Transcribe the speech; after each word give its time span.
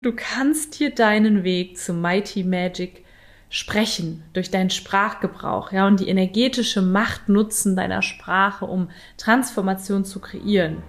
Du 0.00 0.12
kannst 0.12 0.78
dir 0.78 0.94
deinen 0.94 1.42
Weg 1.42 1.76
zu 1.76 1.92
Mighty 1.92 2.44
Magic 2.44 3.04
sprechen 3.48 4.22
durch 4.32 4.48
deinen 4.48 4.70
Sprachgebrauch, 4.70 5.72
ja, 5.72 5.88
und 5.88 5.98
die 5.98 6.08
energetische 6.08 6.82
Macht 6.82 7.28
nutzen 7.28 7.74
deiner 7.74 8.00
Sprache, 8.02 8.64
um 8.64 8.90
Transformation 9.16 10.04
zu 10.04 10.20
kreieren. 10.20 10.84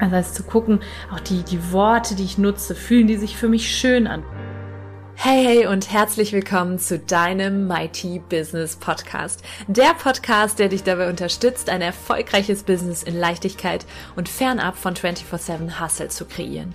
Das 0.00 0.10
heißt, 0.10 0.34
zu 0.34 0.42
gucken, 0.42 0.80
auch 1.14 1.20
die, 1.20 1.44
die 1.44 1.70
Worte, 1.70 2.16
die 2.16 2.24
ich 2.24 2.36
nutze, 2.36 2.74
fühlen 2.74 3.06
die 3.06 3.16
sich 3.16 3.36
für 3.36 3.48
mich 3.48 3.72
schön 3.72 4.08
an. 4.08 4.24
Hey, 5.14 5.44
hey 5.44 5.66
und 5.66 5.92
herzlich 5.92 6.32
willkommen 6.32 6.78
zu 6.78 6.98
deinem 6.98 7.68
Mighty 7.68 8.22
Business 8.28 8.74
Podcast. 8.74 9.44
Der 9.68 9.94
Podcast, 9.94 10.58
der 10.58 10.70
dich 10.70 10.82
dabei 10.82 11.10
unterstützt, 11.10 11.68
ein 11.68 11.82
erfolgreiches 11.82 12.62
Business 12.64 13.02
in 13.02 13.14
Leichtigkeit 13.14 13.86
und 14.16 14.28
fernab 14.28 14.76
von 14.76 14.94
24-7 14.94 15.78
Hustle 15.78 16.08
zu 16.08 16.24
kreieren. 16.24 16.74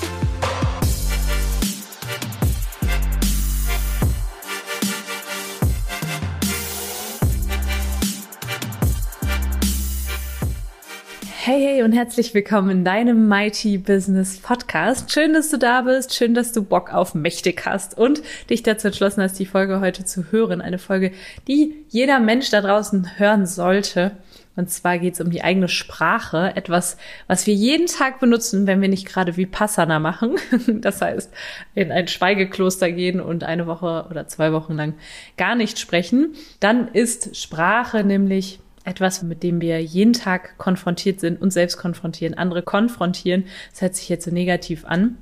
Hey, 11.51 11.61
hey 11.61 11.83
und 11.83 11.91
herzlich 11.91 12.33
willkommen 12.33 12.69
in 12.69 12.85
deinem 12.85 13.27
Mighty 13.27 13.77
Business 13.77 14.37
Podcast. 14.37 15.11
Schön, 15.11 15.33
dass 15.33 15.49
du 15.49 15.57
da 15.57 15.81
bist. 15.81 16.15
Schön, 16.15 16.33
dass 16.33 16.53
du 16.53 16.63
Bock 16.63 16.93
auf 16.93 17.13
mächtig 17.13 17.65
hast 17.65 17.97
und 17.97 18.21
dich 18.49 18.63
dazu 18.63 18.87
entschlossen 18.87 19.21
hast, 19.21 19.37
die 19.37 19.45
Folge 19.45 19.81
heute 19.81 20.05
zu 20.05 20.31
hören. 20.31 20.61
Eine 20.61 20.77
Folge, 20.77 21.11
die 21.49 21.75
jeder 21.89 22.21
Mensch 22.21 22.51
da 22.51 22.61
draußen 22.61 23.19
hören 23.19 23.45
sollte. 23.45 24.11
Und 24.55 24.69
zwar 24.69 24.97
geht 24.97 25.15
es 25.15 25.19
um 25.19 25.29
die 25.29 25.43
eigene 25.43 25.67
Sprache. 25.67 26.53
Etwas, 26.55 26.95
was 27.27 27.45
wir 27.45 27.53
jeden 27.53 27.87
Tag 27.87 28.21
benutzen, 28.21 28.65
wenn 28.65 28.79
wir 28.79 28.87
nicht 28.87 29.05
gerade 29.05 29.35
wie 29.35 29.45
Passana 29.45 29.99
machen. 29.99 30.37
Das 30.79 31.01
heißt, 31.01 31.33
in 31.75 31.91
ein 31.91 32.07
Schweigekloster 32.07 32.93
gehen 32.93 33.19
und 33.19 33.43
eine 33.43 33.67
Woche 33.67 34.05
oder 34.09 34.25
zwei 34.25 34.53
Wochen 34.53 34.75
lang 34.75 34.93
gar 35.35 35.55
nicht 35.55 35.79
sprechen. 35.79 36.33
Dann 36.61 36.87
ist 36.87 37.35
Sprache 37.35 38.05
nämlich 38.05 38.61
etwas, 38.83 39.21
mit 39.23 39.43
dem 39.43 39.61
wir 39.61 39.81
jeden 39.81 40.13
Tag 40.13 40.57
konfrontiert 40.57 41.19
sind, 41.19 41.41
uns 41.41 41.53
selbst 41.53 41.77
konfrontieren, 41.77 42.33
andere 42.33 42.63
konfrontieren. 42.63 43.45
Das 43.71 43.81
hört 43.81 43.95
sich 43.95 44.09
jetzt 44.09 44.25
so 44.25 44.31
negativ 44.31 44.85
an. 44.85 45.17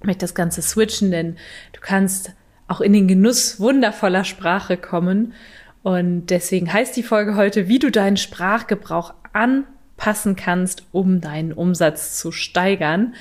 Ich 0.00 0.06
möchte 0.06 0.20
das 0.20 0.34
Ganze 0.34 0.62
switchen, 0.62 1.10
denn 1.10 1.36
du 1.72 1.80
kannst 1.80 2.32
auch 2.68 2.80
in 2.80 2.92
den 2.92 3.08
Genuss 3.08 3.60
wundervoller 3.60 4.24
Sprache 4.24 4.76
kommen. 4.76 5.34
Und 5.82 6.26
deswegen 6.26 6.72
heißt 6.72 6.96
die 6.96 7.02
Folge 7.02 7.36
heute, 7.36 7.68
wie 7.68 7.78
du 7.78 7.90
deinen 7.90 8.16
Sprachgebrauch 8.16 9.14
anpassen 9.32 10.36
kannst, 10.36 10.84
um 10.92 11.20
deinen 11.20 11.52
Umsatz 11.52 12.18
zu 12.18 12.32
steigern. 12.32 13.14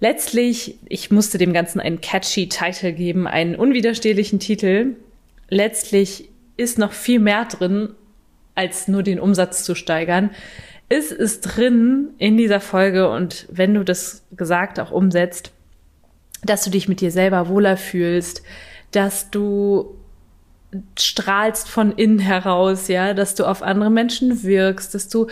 Letztlich, 0.00 0.78
ich 0.86 1.10
musste 1.10 1.38
dem 1.38 1.52
Ganzen 1.52 1.80
einen 1.80 2.00
catchy 2.00 2.48
Titel 2.48 2.92
geben, 2.92 3.28
einen 3.28 3.54
unwiderstehlichen 3.54 4.40
Titel. 4.40 4.96
Letztlich 5.48 6.28
ist 6.56 6.78
noch 6.78 6.92
viel 6.92 7.20
mehr 7.20 7.44
drin, 7.44 7.90
als 8.54 8.88
nur 8.88 9.02
den 9.02 9.20
Umsatz 9.20 9.64
zu 9.64 9.74
steigern. 9.74 10.30
Ist 10.88 11.12
es 11.12 11.40
drin 11.40 12.10
in 12.18 12.36
dieser 12.36 12.60
Folge 12.60 13.10
und 13.10 13.46
wenn 13.50 13.74
du 13.74 13.84
das 13.84 14.24
gesagt 14.32 14.78
auch 14.78 14.90
umsetzt, 14.90 15.52
dass 16.44 16.64
du 16.64 16.70
dich 16.70 16.88
mit 16.88 17.00
dir 17.00 17.10
selber 17.10 17.48
wohler 17.48 17.76
fühlst, 17.76 18.42
dass 18.90 19.30
du 19.30 19.96
strahlst 20.98 21.68
von 21.68 21.92
innen 21.92 22.18
heraus, 22.18 22.88
ja, 22.88 23.14
dass 23.14 23.34
du 23.34 23.44
auf 23.44 23.62
andere 23.62 23.90
Menschen 23.90 24.42
wirkst, 24.42 24.94
dass 24.94 25.08
du 25.08 25.28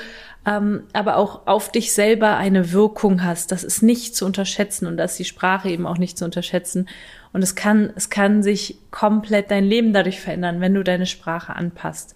ähm, 0.47 0.85
aber 0.93 1.17
auch 1.17 1.47
auf 1.47 1.71
dich 1.71 1.93
selber 1.93 2.37
eine 2.37 2.73
Wirkung 2.73 3.25
hast. 3.25 3.53
Das 3.53 3.65
ist 3.65 3.83
nicht 3.83 4.17
zu 4.17 4.25
unterschätzen 4.25 4.87
und 4.87 4.97
das 4.97 5.13
ist 5.13 5.19
die 5.19 5.25
Sprache 5.25 5.69
eben 5.69 5.87
auch 5.87 5.99
nicht 5.99 6.17
zu 6.17 6.25
unterschätzen. 6.25 6.89
Und 7.33 7.43
es 7.43 7.55
kann, 7.55 7.93
es 7.95 8.11
kann 8.11 8.43
sich 8.43 8.79
komplett 8.91 9.51
dein 9.51 9.65
Leben 9.65 9.93
dadurch 9.93 10.21
verändern, 10.21 10.61
wenn 10.61 10.75
du 10.75 10.83
deine 10.83 11.07
Sprache 11.07 11.55
anpasst. 11.55 12.15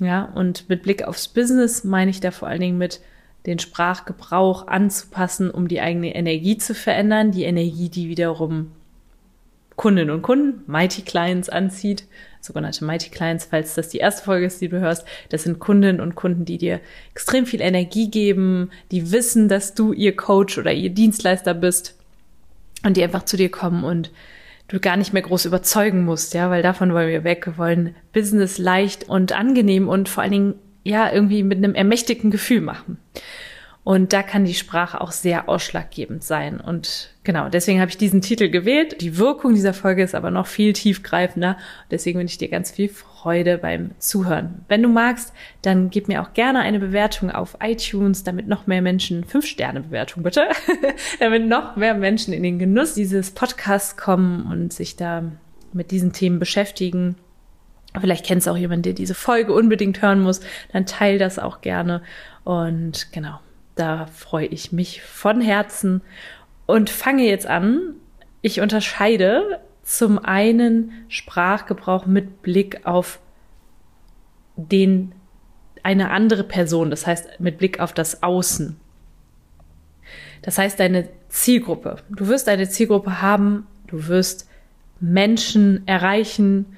Ja, 0.00 0.24
und 0.34 0.68
mit 0.68 0.82
Blick 0.82 1.04
aufs 1.04 1.28
Business 1.28 1.84
meine 1.84 2.10
ich 2.10 2.20
da 2.20 2.30
vor 2.30 2.48
allen 2.48 2.60
Dingen 2.60 2.78
mit 2.78 3.00
den 3.46 3.58
Sprachgebrauch 3.58 4.66
anzupassen, 4.66 5.50
um 5.50 5.68
die 5.68 5.80
eigene 5.80 6.14
Energie 6.14 6.56
zu 6.56 6.74
verändern, 6.74 7.32
die 7.32 7.44
Energie, 7.44 7.88
die 7.88 8.08
wiederum 8.08 8.72
Kundinnen 9.76 10.10
und 10.10 10.22
Kunden, 10.22 10.62
Mighty 10.66 11.02
Clients 11.02 11.48
anzieht, 11.48 12.04
sogenannte 12.42 12.84
Mighty 12.84 13.08
Clients, 13.10 13.46
falls 13.46 13.74
das 13.74 13.88
die 13.88 13.98
erste 13.98 14.24
Folge 14.24 14.46
ist, 14.46 14.60
die 14.60 14.68
du 14.68 14.78
hörst, 14.78 15.06
das 15.30 15.44
sind 15.44 15.58
Kundinnen 15.58 16.02
und 16.02 16.14
Kunden, 16.14 16.44
die 16.44 16.58
dir 16.58 16.80
extrem 17.12 17.46
viel 17.46 17.62
Energie 17.62 18.10
geben, 18.10 18.70
die 18.90 19.10
wissen, 19.10 19.48
dass 19.48 19.74
du 19.74 19.92
ihr 19.92 20.16
Coach 20.16 20.58
oder 20.58 20.72
ihr 20.72 20.90
Dienstleister 20.90 21.54
bist 21.54 21.96
und 22.84 22.96
die 22.96 23.02
einfach 23.02 23.24
zu 23.24 23.38
dir 23.38 23.50
kommen 23.50 23.84
und 23.84 24.10
du 24.70 24.78
gar 24.78 24.96
nicht 24.96 25.12
mehr 25.12 25.22
groß 25.22 25.46
überzeugen 25.46 26.04
musst, 26.04 26.32
ja, 26.32 26.48
weil 26.48 26.62
davon 26.62 26.94
wollen 26.94 27.08
wir 27.08 27.24
weg. 27.24 27.46
Wir 27.46 27.58
wollen 27.58 27.94
Business 28.12 28.56
leicht 28.56 29.08
und 29.08 29.32
angenehm 29.32 29.88
und 29.88 30.08
vor 30.08 30.22
allen 30.22 30.32
Dingen, 30.32 30.54
ja, 30.84 31.12
irgendwie 31.12 31.42
mit 31.42 31.58
einem 31.58 31.74
ermächtigten 31.74 32.30
Gefühl 32.30 32.60
machen. 32.60 32.98
Und 33.82 34.12
da 34.12 34.22
kann 34.22 34.44
die 34.44 34.54
Sprache 34.54 35.00
auch 35.00 35.10
sehr 35.10 35.48
ausschlaggebend 35.48 36.22
sein. 36.22 36.60
Und 36.60 37.14
genau, 37.24 37.48
deswegen 37.48 37.80
habe 37.80 37.90
ich 37.90 37.96
diesen 37.96 38.20
Titel 38.20 38.50
gewählt. 38.50 39.00
Die 39.00 39.16
Wirkung 39.16 39.54
dieser 39.54 39.72
Folge 39.72 40.02
ist 40.02 40.14
aber 40.14 40.30
noch 40.30 40.46
viel 40.46 40.74
tiefgreifender. 40.74 41.56
Deswegen 41.90 42.18
wünsche 42.18 42.32
ich 42.32 42.38
dir 42.38 42.50
ganz 42.50 42.70
viel 42.70 42.90
Freude 42.90 43.56
beim 43.56 43.92
Zuhören. 43.98 44.66
Wenn 44.68 44.82
du 44.82 44.88
magst, 44.90 45.32
dann 45.62 45.88
gib 45.88 46.08
mir 46.08 46.20
auch 46.20 46.34
gerne 46.34 46.60
eine 46.60 46.78
Bewertung 46.78 47.30
auf 47.30 47.56
iTunes, 47.62 48.22
damit 48.22 48.48
noch 48.48 48.66
mehr 48.66 48.82
Menschen, 48.82 49.24
fünf 49.24 49.46
Sterne 49.46 49.80
Bewertung 49.80 50.22
bitte, 50.22 50.48
damit 51.18 51.46
noch 51.46 51.76
mehr 51.76 51.94
Menschen 51.94 52.34
in 52.34 52.42
den 52.42 52.58
Genuss 52.58 52.92
dieses 52.92 53.30
Podcasts 53.30 53.96
kommen 53.96 54.46
und 54.52 54.74
sich 54.74 54.96
da 54.96 55.24
mit 55.72 55.90
diesen 55.90 56.12
Themen 56.12 56.38
beschäftigen. 56.38 57.16
Vielleicht 57.98 58.26
kennst 58.26 58.46
du 58.46 58.50
auch 58.50 58.56
jemanden, 58.56 58.82
der 58.82 58.92
diese 58.92 59.14
Folge 59.14 59.54
unbedingt 59.54 60.02
hören 60.02 60.20
muss. 60.20 60.40
Dann 60.72 60.84
teil 60.84 61.18
das 61.18 61.38
auch 61.38 61.60
gerne. 61.60 62.02
Und 62.44 63.10
genau, 63.12 63.40
da 63.74 64.06
freue 64.06 64.46
ich 64.46 64.72
mich 64.72 65.02
von 65.02 65.40
Herzen 65.40 66.02
und 66.66 66.90
fange 66.90 67.24
jetzt 67.24 67.46
an. 67.46 67.94
Ich 68.42 68.60
unterscheide 68.60 69.60
zum 69.82 70.18
einen 70.18 70.92
Sprachgebrauch 71.08 72.06
mit 72.06 72.42
Blick 72.42 72.86
auf 72.86 73.18
den 74.56 75.12
eine 75.82 76.10
andere 76.10 76.44
Person, 76.44 76.90
das 76.90 77.06
heißt 77.06 77.40
mit 77.40 77.58
Blick 77.58 77.80
auf 77.80 77.92
das 77.92 78.22
Außen. 78.22 78.76
Das 80.42 80.58
heißt 80.58 80.78
deine 80.78 81.08
Zielgruppe. 81.28 81.96
Du 82.10 82.28
wirst 82.28 82.48
eine 82.48 82.68
Zielgruppe 82.68 83.22
haben, 83.22 83.66
du 83.86 84.06
wirst 84.08 84.48
Menschen 85.00 85.86
erreichen, 85.86 86.76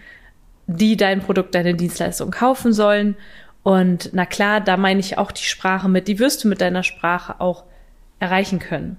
die 0.66 0.96
dein 0.96 1.20
Produkt, 1.20 1.54
deine 1.54 1.74
Dienstleistung 1.74 2.30
kaufen 2.30 2.72
sollen 2.72 3.16
und 3.62 4.10
na 4.12 4.26
klar, 4.26 4.60
da 4.60 4.76
meine 4.76 5.00
ich 5.00 5.18
auch 5.18 5.30
die 5.30 5.44
Sprache 5.44 5.88
mit, 5.88 6.08
die 6.08 6.18
wirst 6.18 6.44
du 6.44 6.48
mit 6.48 6.60
deiner 6.60 6.82
Sprache 6.82 7.40
auch 7.40 7.64
erreichen 8.18 8.58
können. 8.58 8.98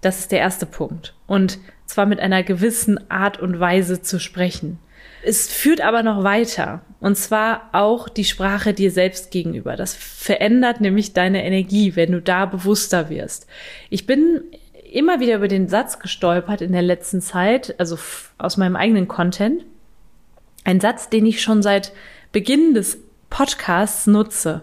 Das 0.00 0.20
ist 0.20 0.32
der 0.32 0.38
erste 0.38 0.66
Punkt. 0.66 1.14
Und 1.26 1.58
zwar 1.86 2.06
mit 2.06 2.20
einer 2.20 2.42
gewissen 2.42 3.10
Art 3.10 3.40
und 3.40 3.60
Weise 3.60 4.00
zu 4.00 4.18
sprechen. 4.18 4.78
Es 5.22 5.52
führt 5.52 5.80
aber 5.80 6.02
noch 6.02 6.22
weiter. 6.24 6.82
Und 7.00 7.16
zwar 7.16 7.68
auch 7.72 8.08
die 8.08 8.24
Sprache 8.24 8.72
dir 8.72 8.90
selbst 8.90 9.30
gegenüber. 9.30 9.76
Das 9.76 9.94
verändert 9.94 10.80
nämlich 10.80 11.12
deine 11.12 11.44
Energie, 11.44 11.96
wenn 11.96 12.12
du 12.12 12.22
da 12.22 12.46
bewusster 12.46 13.10
wirst. 13.10 13.46
Ich 13.90 14.06
bin 14.06 14.42
immer 14.90 15.20
wieder 15.20 15.36
über 15.36 15.48
den 15.48 15.68
Satz 15.68 15.98
gestolpert 15.98 16.62
in 16.62 16.72
der 16.72 16.82
letzten 16.82 17.20
Zeit, 17.20 17.74
also 17.78 17.98
aus 18.38 18.56
meinem 18.56 18.76
eigenen 18.76 19.08
Content. 19.08 19.64
Ein 20.64 20.80
Satz, 20.80 21.08
den 21.08 21.26
ich 21.26 21.42
schon 21.42 21.62
seit 21.62 21.92
Beginn 22.32 22.74
des 22.74 22.98
Podcasts 23.30 24.06
nutze. 24.06 24.62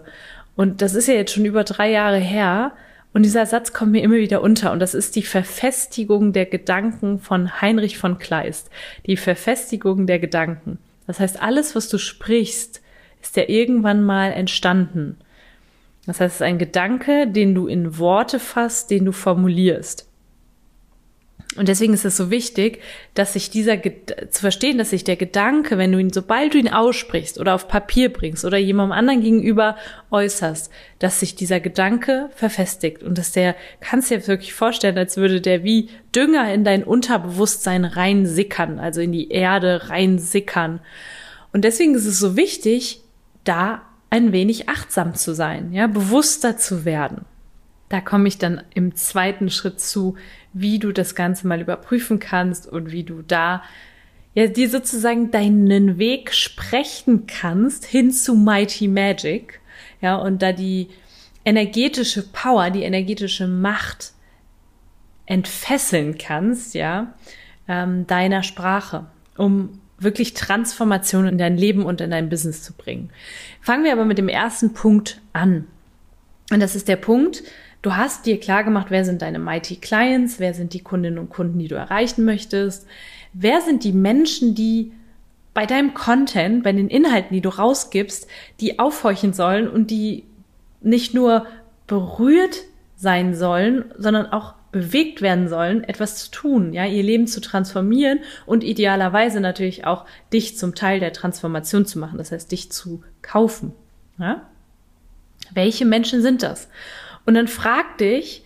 Und 0.54 0.82
das 0.82 0.94
ist 0.94 1.08
ja 1.08 1.14
jetzt 1.14 1.32
schon 1.32 1.44
über 1.44 1.64
drei 1.64 1.90
Jahre 1.90 2.18
her. 2.18 2.72
Und 3.12 3.22
dieser 3.22 3.46
Satz 3.46 3.72
kommt 3.72 3.92
mir 3.92 4.02
immer 4.02 4.16
wieder 4.16 4.42
unter. 4.42 4.70
Und 4.72 4.80
das 4.80 4.94
ist 4.94 5.16
die 5.16 5.22
Verfestigung 5.22 6.32
der 6.32 6.46
Gedanken 6.46 7.18
von 7.18 7.60
Heinrich 7.60 7.98
von 7.98 8.18
Kleist. 8.18 8.70
Die 9.06 9.16
Verfestigung 9.16 10.06
der 10.06 10.18
Gedanken. 10.18 10.78
Das 11.06 11.18
heißt, 11.18 11.42
alles, 11.42 11.74
was 11.74 11.88
du 11.88 11.98
sprichst, 11.98 12.82
ist 13.22 13.36
ja 13.36 13.44
irgendwann 13.48 14.04
mal 14.04 14.32
entstanden. 14.32 15.16
Das 16.06 16.20
heißt, 16.20 16.36
es 16.36 16.40
ist 16.40 16.46
ein 16.46 16.58
Gedanke, 16.58 17.26
den 17.26 17.54
du 17.54 17.66
in 17.66 17.98
Worte 17.98 18.38
fasst, 18.38 18.90
den 18.90 19.04
du 19.04 19.12
formulierst. 19.12 20.07
Und 21.56 21.68
deswegen 21.68 21.94
ist 21.94 22.04
es 22.04 22.16
so 22.16 22.30
wichtig, 22.30 22.82
dass 23.14 23.32
sich 23.32 23.48
dieser, 23.50 23.80
zu 23.82 24.40
verstehen, 24.40 24.76
dass 24.76 24.90
sich 24.90 25.02
der 25.02 25.16
Gedanke, 25.16 25.78
wenn 25.78 25.90
du 25.90 25.98
ihn, 25.98 26.12
sobald 26.12 26.52
du 26.52 26.58
ihn 26.58 26.68
aussprichst 26.68 27.40
oder 27.40 27.54
auf 27.54 27.68
Papier 27.68 28.12
bringst 28.12 28.44
oder 28.44 28.58
jemandem 28.58 28.92
anderen 28.92 29.22
gegenüber 29.22 29.76
äußerst, 30.10 30.70
dass 30.98 31.20
sich 31.20 31.36
dieser 31.36 31.58
Gedanke 31.58 32.28
verfestigt 32.34 33.02
und 33.02 33.16
dass 33.16 33.32
der, 33.32 33.56
kannst 33.80 34.10
dir 34.10 34.26
wirklich 34.26 34.52
vorstellen, 34.52 34.98
als 34.98 35.16
würde 35.16 35.40
der 35.40 35.64
wie 35.64 35.88
Dünger 36.14 36.52
in 36.52 36.64
dein 36.64 36.84
Unterbewusstsein 36.84 37.86
reinsickern, 37.86 38.78
also 38.78 39.00
in 39.00 39.12
die 39.12 39.30
Erde 39.30 39.88
reinsickern. 39.88 40.80
Und 41.54 41.64
deswegen 41.64 41.94
ist 41.94 42.06
es 42.06 42.18
so 42.18 42.36
wichtig, 42.36 43.00
da 43.44 43.82
ein 44.10 44.32
wenig 44.32 44.68
achtsam 44.68 45.14
zu 45.14 45.34
sein, 45.34 45.72
ja, 45.72 45.86
bewusster 45.86 46.58
zu 46.58 46.84
werden. 46.84 47.24
Da 47.88 48.00
komme 48.00 48.28
ich 48.28 48.38
dann 48.38 48.62
im 48.74 48.94
zweiten 48.94 49.50
Schritt 49.50 49.80
zu, 49.80 50.16
wie 50.52 50.78
du 50.78 50.92
das 50.92 51.14
Ganze 51.14 51.46
mal 51.46 51.60
überprüfen 51.60 52.18
kannst 52.18 52.66
und 52.66 52.92
wie 52.92 53.04
du 53.04 53.22
da 53.22 53.62
ja 54.34 54.46
dir 54.46 54.68
sozusagen 54.68 55.30
deinen 55.30 55.98
Weg 55.98 56.34
sprechen 56.34 57.26
kannst 57.26 57.84
hin 57.86 58.10
zu 58.10 58.34
Mighty 58.34 58.88
Magic. 58.88 59.60
Ja, 60.00 60.16
und 60.16 60.42
da 60.42 60.52
die 60.52 60.88
energetische 61.44 62.22
Power, 62.30 62.70
die 62.70 62.82
energetische 62.82 63.48
Macht 63.48 64.12
entfesseln 65.26 66.18
kannst, 66.18 66.74
ja, 66.74 67.14
ähm, 67.68 68.06
deiner 68.06 68.42
Sprache, 68.42 69.06
um 69.36 69.80
wirklich 69.98 70.34
Transformation 70.34 71.26
in 71.26 71.38
dein 71.38 71.56
Leben 71.56 71.84
und 71.84 72.00
in 72.00 72.10
dein 72.10 72.28
Business 72.28 72.62
zu 72.62 72.72
bringen. 72.72 73.10
Fangen 73.60 73.84
wir 73.84 73.92
aber 73.92 74.04
mit 74.04 74.18
dem 74.18 74.28
ersten 74.28 74.72
Punkt 74.72 75.20
an. 75.32 75.66
Und 76.50 76.60
das 76.60 76.76
ist 76.76 76.88
der 76.88 76.96
Punkt, 76.96 77.42
Du 77.80 77.94
hast 77.94 78.26
dir 78.26 78.40
klar 78.40 78.64
gemacht, 78.64 78.86
wer 78.90 79.04
sind 79.04 79.22
deine 79.22 79.38
Mighty 79.38 79.76
Clients, 79.76 80.40
wer 80.40 80.52
sind 80.52 80.74
die 80.74 80.82
Kundinnen 80.82 81.18
und 81.18 81.30
Kunden, 81.30 81.58
die 81.58 81.68
du 81.68 81.76
erreichen 81.76 82.24
möchtest, 82.24 82.86
wer 83.32 83.60
sind 83.60 83.84
die 83.84 83.92
Menschen, 83.92 84.54
die 84.54 84.92
bei 85.54 85.64
deinem 85.64 85.94
Content, 85.94 86.64
bei 86.64 86.72
den 86.72 86.88
Inhalten, 86.88 87.34
die 87.34 87.40
du 87.40 87.48
rausgibst, 87.48 88.26
die 88.60 88.78
aufhorchen 88.78 89.32
sollen 89.32 89.68
und 89.68 89.90
die 89.90 90.24
nicht 90.80 91.14
nur 91.14 91.46
berührt 91.86 92.64
sein 92.96 93.34
sollen, 93.34 93.84
sondern 93.96 94.26
auch 94.26 94.54
bewegt 94.70 95.22
werden 95.22 95.48
sollen, 95.48 95.82
etwas 95.84 96.16
zu 96.16 96.30
tun, 96.30 96.72
ja, 96.72 96.84
ihr 96.84 97.02
Leben 97.02 97.26
zu 97.26 97.40
transformieren 97.40 98.20
und 98.44 98.64
idealerweise 98.64 99.40
natürlich 99.40 99.86
auch 99.86 100.04
dich 100.32 100.58
zum 100.58 100.74
Teil 100.74 101.00
der 101.00 101.12
Transformation 101.12 101.86
zu 101.86 101.98
machen, 101.98 102.18
das 102.18 102.32
heißt, 102.32 102.52
dich 102.52 102.70
zu 102.70 103.02
kaufen, 103.22 103.72
ja? 104.18 104.42
Welche 105.54 105.86
Menschen 105.86 106.20
sind 106.20 106.42
das? 106.42 106.68
Und 107.28 107.34
dann 107.34 107.46
frag 107.46 107.98
dich, 107.98 108.42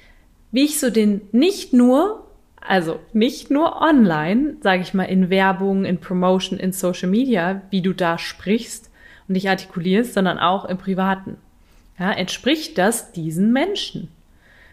wie 0.50 0.64
ich 0.64 0.80
so 0.80 0.90
den 0.90 1.20
nicht 1.30 1.72
nur, 1.72 2.26
also 2.60 2.98
nicht 3.12 3.48
nur 3.48 3.80
online, 3.80 4.56
sage 4.60 4.82
ich 4.82 4.92
mal, 4.92 5.04
in 5.04 5.30
Werbung, 5.30 5.84
in 5.84 5.98
Promotion, 5.98 6.58
in 6.58 6.72
Social 6.72 7.08
Media, 7.08 7.62
wie 7.70 7.80
du 7.80 7.92
da 7.92 8.18
sprichst 8.18 8.90
und 9.28 9.34
dich 9.34 9.48
artikulierst, 9.48 10.14
sondern 10.14 10.40
auch 10.40 10.64
im 10.64 10.78
Privaten. 10.78 11.36
Ja, 11.96 12.10
entspricht 12.10 12.76
das 12.76 13.12
diesen 13.12 13.52
Menschen? 13.52 14.08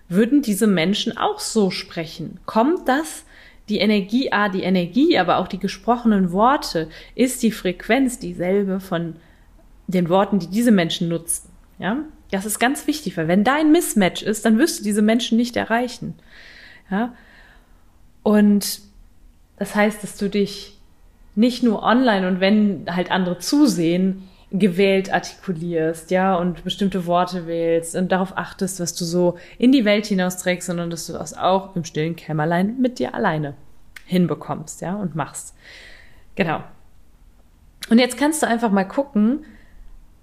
Würden 0.07 0.41
diese 0.41 0.65
Menschen 0.65 1.15
auch 1.15 1.37
so 1.37 1.69
sprechen? 1.69 2.39
Kommt 2.47 2.87
das 2.87 3.25
die 3.69 3.77
Energie, 3.77 4.31
ah, 4.31 4.49
die 4.49 4.63
Energie, 4.63 5.19
aber 5.19 5.37
auch 5.37 5.47
die 5.47 5.59
gesprochenen 5.59 6.31
Worte, 6.31 6.89
ist 7.13 7.43
die 7.43 7.51
Frequenz 7.51 8.17
dieselbe 8.17 8.79
von 8.79 9.17
den 9.85 10.09
Worten, 10.09 10.39
die 10.39 10.47
diese 10.47 10.71
Menschen 10.71 11.09
nutzen? 11.09 11.51
Ja, 11.77 12.05
das 12.31 12.45
ist 12.45 12.59
ganz 12.59 12.87
wichtig, 12.87 13.17
weil 13.17 13.27
wenn 13.27 13.43
da 13.43 13.55
ein 13.55 13.71
Mismatch 13.71 14.21
ist, 14.21 14.45
dann 14.45 14.57
wirst 14.57 14.79
du 14.79 14.83
diese 14.83 15.01
Menschen 15.01 15.37
nicht 15.37 15.55
erreichen. 15.55 16.15
Ja? 16.91 17.13
Und 18.23 18.81
das 19.57 19.75
heißt, 19.75 20.03
dass 20.03 20.17
du 20.17 20.29
dich 20.29 20.77
nicht 21.35 21.63
nur 21.63 21.83
online 21.83 22.27
und 22.27 22.39
wenn 22.39 22.85
halt 22.89 23.11
andere 23.11 23.39
zusehen, 23.39 24.29
gewählt 24.51 25.13
artikulierst, 25.13 26.09
ja, 26.11 26.35
und 26.35 26.63
bestimmte 26.63 27.05
Worte 27.05 27.45
wählst 27.45 27.95
und 27.95 28.11
darauf 28.11 28.35
achtest, 28.35 28.79
was 28.79 28.95
du 28.95 29.05
so 29.05 29.37
in 29.59 29.71
die 29.71 29.85
Welt 29.85 30.07
hinausträgst, 30.07 30.67
sondern 30.67 30.89
dass 30.89 31.05
du 31.05 31.13
das 31.13 31.37
auch 31.37 31.75
im 31.75 31.83
stillen 31.83 32.15
Kämmerlein 32.15 32.79
mit 32.79 32.97
dir 32.97 33.13
alleine 33.13 33.53
hinbekommst, 34.05 34.81
ja, 34.81 34.95
und 34.95 35.15
machst. 35.15 35.53
Genau. 36.35 36.63
Und 37.89 37.99
jetzt 37.99 38.17
kannst 38.17 38.41
du 38.41 38.47
einfach 38.47 38.71
mal 38.71 38.85
gucken, 38.85 39.45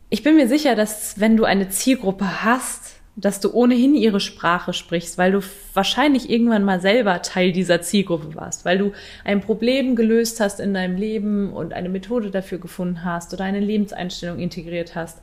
ich 0.09 0.23
bin 0.23 0.37
mir 0.37 0.49
sicher, 0.49 0.75
dass 0.75 1.19
wenn 1.19 1.37
du 1.37 1.45
eine 1.45 1.69
Zielgruppe 1.69 2.45
hast, 2.45 2.97
dass 3.17 3.41
du 3.41 3.53
ohnehin 3.53 3.95
ihre 3.95 4.21
Sprache 4.21 4.75
sprichst, 4.75 5.17
weil 5.17 5.33
du 5.33 5.41
wahrscheinlich 5.73 6.29
irgendwann 6.29 6.65
mal 6.65 6.81
selber 6.81 7.23
Teil 7.23 7.51
dieser 7.51 7.81
Zielgruppe 7.81 8.35
warst, 8.35 8.67
weil 8.67 8.77
du 8.77 8.93
ein 9.25 9.41
Problem 9.41 9.97
gelöst 9.97 10.39
hast 10.39 10.61
in 10.61 10.75
deinem 10.75 10.97
Leben 10.97 11.53
und 11.53 11.73
eine 11.73 11.89
Methode 11.89 12.31
dafür 12.31 12.59
gefunden 12.59 13.05
hast 13.05 13.33
oder 13.33 13.45
eine 13.45 13.61
Lebenseinstellung 13.61 14.39
integriert 14.39 14.95
hast. 14.95 15.19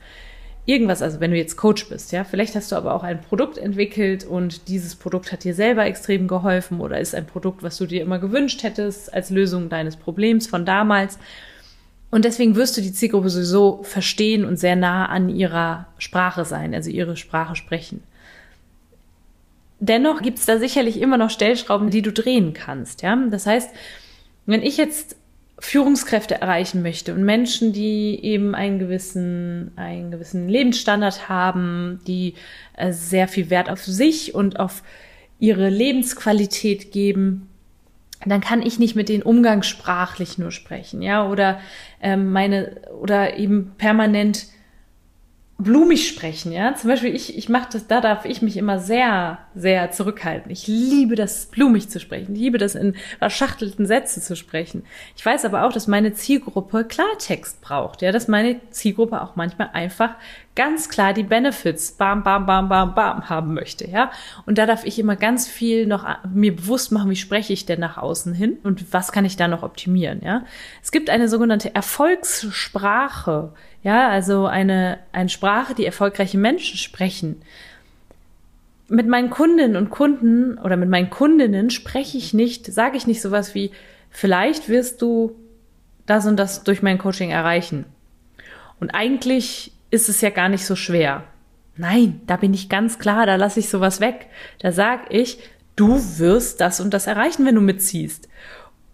Irgendwas, 0.66 1.02
also 1.02 1.20
wenn 1.20 1.30
du 1.30 1.36
jetzt 1.36 1.56
Coach 1.56 1.88
bist, 1.88 2.10
ja, 2.10 2.24
vielleicht 2.24 2.56
hast 2.56 2.72
du 2.72 2.76
aber 2.76 2.94
auch 2.94 3.04
ein 3.04 3.20
Produkt 3.20 3.58
entwickelt 3.58 4.24
und 4.24 4.66
dieses 4.68 4.96
Produkt 4.96 5.30
hat 5.30 5.44
dir 5.44 5.54
selber 5.54 5.84
extrem 5.84 6.26
geholfen 6.26 6.80
oder 6.80 6.98
ist 6.98 7.14
ein 7.14 7.26
Produkt, 7.26 7.62
was 7.62 7.76
du 7.76 7.86
dir 7.86 8.02
immer 8.02 8.18
gewünscht 8.18 8.62
hättest 8.64 9.12
als 9.14 9.30
Lösung 9.30 9.68
deines 9.68 9.96
Problems 9.96 10.46
von 10.46 10.64
damals 10.64 11.18
und 12.14 12.24
deswegen 12.24 12.54
wirst 12.54 12.76
du 12.76 12.80
die 12.80 12.92
Zielgruppe 12.92 13.28
sowieso 13.28 13.82
verstehen 13.82 14.44
und 14.44 14.56
sehr 14.56 14.76
nah 14.76 15.06
an 15.06 15.28
ihrer 15.28 15.88
Sprache 15.98 16.44
sein, 16.44 16.72
also 16.72 16.88
ihre 16.88 17.16
Sprache 17.16 17.56
sprechen. 17.56 18.04
Dennoch 19.80 20.22
gibt 20.22 20.38
es 20.38 20.46
da 20.46 20.60
sicherlich 20.60 21.00
immer 21.00 21.16
noch 21.16 21.30
Stellschrauben, 21.30 21.90
die 21.90 22.02
du 22.02 22.12
drehen 22.12 22.52
kannst. 22.52 23.02
Ja? 23.02 23.16
Das 23.32 23.46
heißt, 23.46 23.68
wenn 24.46 24.62
ich 24.62 24.76
jetzt 24.76 25.16
Führungskräfte 25.58 26.40
erreichen 26.40 26.82
möchte 26.82 27.12
und 27.14 27.24
Menschen, 27.24 27.72
die 27.72 28.20
eben 28.22 28.54
einen 28.54 28.78
gewissen, 28.78 29.72
einen 29.74 30.12
gewissen 30.12 30.48
Lebensstandard 30.48 31.28
haben, 31.28 31.98
die 32.06 32.34
äh, 32.76 32.92
sehr 32.92 33.26
viel 33.26 33.50
Wert 33.50 33.68
auf 33.68 33.82
sich 33.82 34.36
und 34.36 34.60
auf 34.60 34.84
ihre 35.40 35.68
Lebensqualität 35.68 36.92
geben, 36.92 37.48
dann 38.30 38.40
kann 38.40 38.62
ich 38.62 38.78
nicht 38.78 38.96
mit 38.96 39.08
denen 39.08 39.22
umgangssprachlich 39.22 40.38
nur 40.38 40.50
sprechen, 40.50 41.02
ja, 41.02 41.28
oder 41.28 41.60
ähm, 42.00 42.32
meine 42.32 42.80
oder 43.00 43.36
eben 43.36 43.72
permanent 43.78 44.46
blumig 45.58 46.08
sprechen, 46.08 46.52
ja. 46.52 46.74
Zum 46.74 46.90
Beispiel 46.90 47.14
ich, 47.14 47.38
ich 47.38 47.48
mache 47.48 47.68
das, 47.72 47.86
da 47.86 48.00
darf 48.00 48.24
ich 48.24 48.42
mich 48.42 48.56
immer 48.56 48.78
sehr, 48.78 49.38
sehr 49.54 49.90
zurückhalten. 49.92 50.50
Ich 50.50 50.66
liebe 50.66 51.14
das, 51.14 51.46
blumig 51.46 51.88
zu 51.88 52.00
sprechen. 52.00 52.34
Ich 52.34 52.40
liebe 52.40 52.58
das, 52.58 52.74
in 52.74 52.96
verschachtelten 53.18 53.86
Sätzen 53.86 54.20
zu 54.20 54.34
sprechen. 54.34 54.84
Ich 55.16 55.24
weiß 55.24 55.44
aber 55.44 55.64
auch, 55.64 55.72
dass 55.72 55.86
meine 55.86 56.12
Zielgruppe 56.12 56.84
Klartext 56.84 57.60
braucht, 57.60 58.02
ja, 58.02 58.10
dass 58.10 58.26
meine 58.26 58.60
Zielgruppe 58.70 59.22
auch 59.22 59.36
manchmal 59.36 59.70
einfach 59.72 60.16
ganz 60.54 60.88
klar 60.88 61.12
die 61.12 61.24
Benefits, 61.24 61.92
bam, 61.92 62.22
bam, 62.22 62.46
bam, 62.46 62.68
bam, 62.68 62.94
bam, 62.94 63.28
haben 63.28 63.54
möchte, 63.54 63.88
ja. 63.88 64.10
Und 64.46 64.58
da 64.58 64.66
darf 64.66 64.84
ich 64.84 64.98
immer 64.98 65.16
ganz 65.16 65.48
viel 65.48 65.86
noch 65.86 66.06
mir 66.32 66.54
bewusst 66.54 66.92
machen, 66.92 67.10
wie 67.10 67.16
spreche 67.16 67.52
ich 67.52 67.66
denn 67.66 67.80
nach 67.80 67.98
außen 67.98 68.34
hin 68.34 68.58
und 68.62 68.92
was 68.92 69.10
kann 69.10 69.24
ich 69.24 69.36
da 69.36 69.48
noch 69.48 69.62
optimieren, 69.62 70.20
ja. 70.22 70.44
Es 70.82 70.92
gibt 70.92 71.10
eine 71.10 71.28
sogenannte 71.28 71.74
Erfolgssprache, 71.74 73.52
ja, 73.82 74.08
also 74.08 74.46
eine, 74.46 74.98
eine 75.12 75.28
Sprache, 75.28 75.74
die 75.74 75.86
erfolgreiche 75.86 76.38
Menschen 76.38 76.78
sprechen. 76.78 77.42
Mit 78.88 79.08
meinen 79.08 79.30
Kundinnen 79.30 79.76
und 79.76 79.90
Kunden 79.90 80.58
oder 80.58 80.76
mit 80.76 80.88
meinen 80.88 81.10
Kundinnen 81.10 81.70
spreche 81.70 82.16
ich 82.16 82.32
nicht, 82.32 82.66
sage 82.66 82.96
ich 82.96 83.06
nicht 83.06 83.22
sowas 83.22 83.54
wie, 83.54 83.72
vielleicht 84.10 84.68
wirst 84.68 85.02
du 85.02 85.34
das 86.06 86.26
und 86.26 86.36
das 86.36 86.62
durch 86.64 86.82
mein 86.82 86.98
Coaching 86.98 87.30
erreichen. 87.30 87.86
Und 88.78 88.90
eigentlich 88.90 89.73
ist 89.94 90.08
es 90.08 90.20
ja 90.20 90.30
gar 90.30 90.48
nicht 90.48 90.66
so 90.66 90.76
schwer. 90.76 91.24
Nein, 91.76 92.20
da 92.26 92.36
bin 92.36 92.52
ich 92.52 92.68
ganz 92.68 92.98
klar, 92.98 93.26
da 93.26 93.36
lasse 93.36 93.60
ich 93.60 93.68
sowas 93.68 94.00
weg. 94.00 94.26
Da 94.58 94.72
sag 94.72 95.12
ich, 95.12 95.38
du 95.76 96.18
wirst 96.18 96.60
das 96.60 96.80
und 96.80 96.92
das 96.92 97.06
erreichen, 97.06 97.46
wenn 97.46 97.54
du 97.54 97.60
mitziehst. 97.60 98.28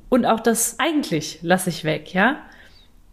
Und 0.08 0.26
auch 0.26 0.40
das 0.40 0.78
eigentlich 0.78 1.40
lasse 1.42 1.70
ich 1.70 1.84
weg, 1.84 2.14
ja? 2.14 2.36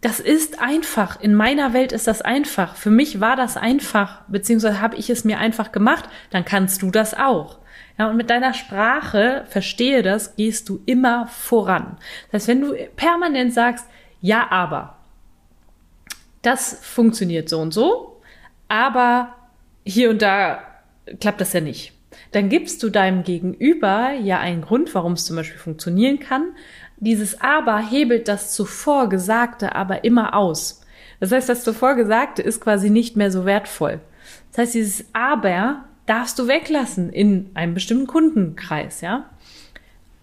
Das 0.00 0.20
ist 0.20 0.60
einfach. 0.60 1.20
In 1.20 1.34
meiner 1.34 1.72
Welt 1.72 1.92
ist 1.92 2.06
das 2.06 2.22
einfach. 2.22 2.76
Für 2.76 2.90
mich 2.90 3.20
war 3.20 3.34
das 3.34 3.56
einfach, 3.56 4.22
beziehungsweise 4.28 4.80
habe 4.80 4.96
ich 4.96 5.10
es 5.10 5.24
mir 5.24 5.38
einfach 5.38 5.72
gemacht. 5.72 6.08
Dann 6.30 6.44
kannst 6.44 6.82
du 6.82 6.90
das 6.90 7.14
auch. 7.14 7.58
Ja, 7.98 8.08
und 8.08 8.16
mit 8.16 8.30
deiner 8.30 8.54
Sprache, 8.54 9.44
verstehe 9.48 10.02
das, 10.02 10.36
gehst 10.36 10.68
du 10.68 10.80
immer 10.86 11.26
voran. 11.26 11.96
Das 12.30 12.42
heißt, 12.42 12.48
wenn 12.48 12.60
du 12.60 12.74
permanent 12.94 13.52
sagst, 13.52 13.86
ja, 14.20 14.50
aber, 14.50 14.97
das 16.42 16.78
funktioniert 16.82 17.48
so 17.48 17.60
und 17.60 17.72
so, 17.72 18.20
aber 18.68 19.34
hier 19.84 20.10
und 20.10 20.22
da 20.22 20.62
klappt 21.20 21.40
das 21.40 21.52
ja 21.52 21.60
nicht. 21.60 21.92
Dann 22.32 22.48
gibst 22.48 22.82
du 22.82 22.90
deinem 22.90 23.22
Gegenüber 23.22 24.12
ja 24.12 24.38
einen 24.38 24.62
Grund, 24.62 24.94
warum 24.94 25.12
es 25.12 25.24
zum 25.24 25.36
Beispiel 25.36 25.58
funktionieren 25.58 26.18
kann. 26.18 26.52
Dieses 26.98 27.40
aber 27.40 27.78
hebelt 27.78 28.28
das 28.28 28.52
zuvor 28.54 29.08
Gesagte 29.08 29.74
aber 29.74 30.04
immer 30.04 30.34
aus. 30.34 30.82
Das 31.20 31.32
heißt, 31.32 31.48
das 31.48 31.64
zuvor 31.64 31.94
Gesagte 31.94 32.42
ist 32.42 32.60
quasi 32.60 32.90
nicht 32.90 33.16
mehr 33.16 33.30
so 33.30 33.44
wertvoll. 33.44 34.00
Das 34.50 34.58
heißt, 34.58 34.74
dieses 34.74 35.04
aber 35.12 35.84
darfst 36.06 36.38
du 36.38 36.48
weglassen 36.48 37.10
in 37.10 37.50
einem 37.54 37.74
bestimmten 37.74 38.06
Kundenkreis, 38.06 39.00
ja. 39.00 39.28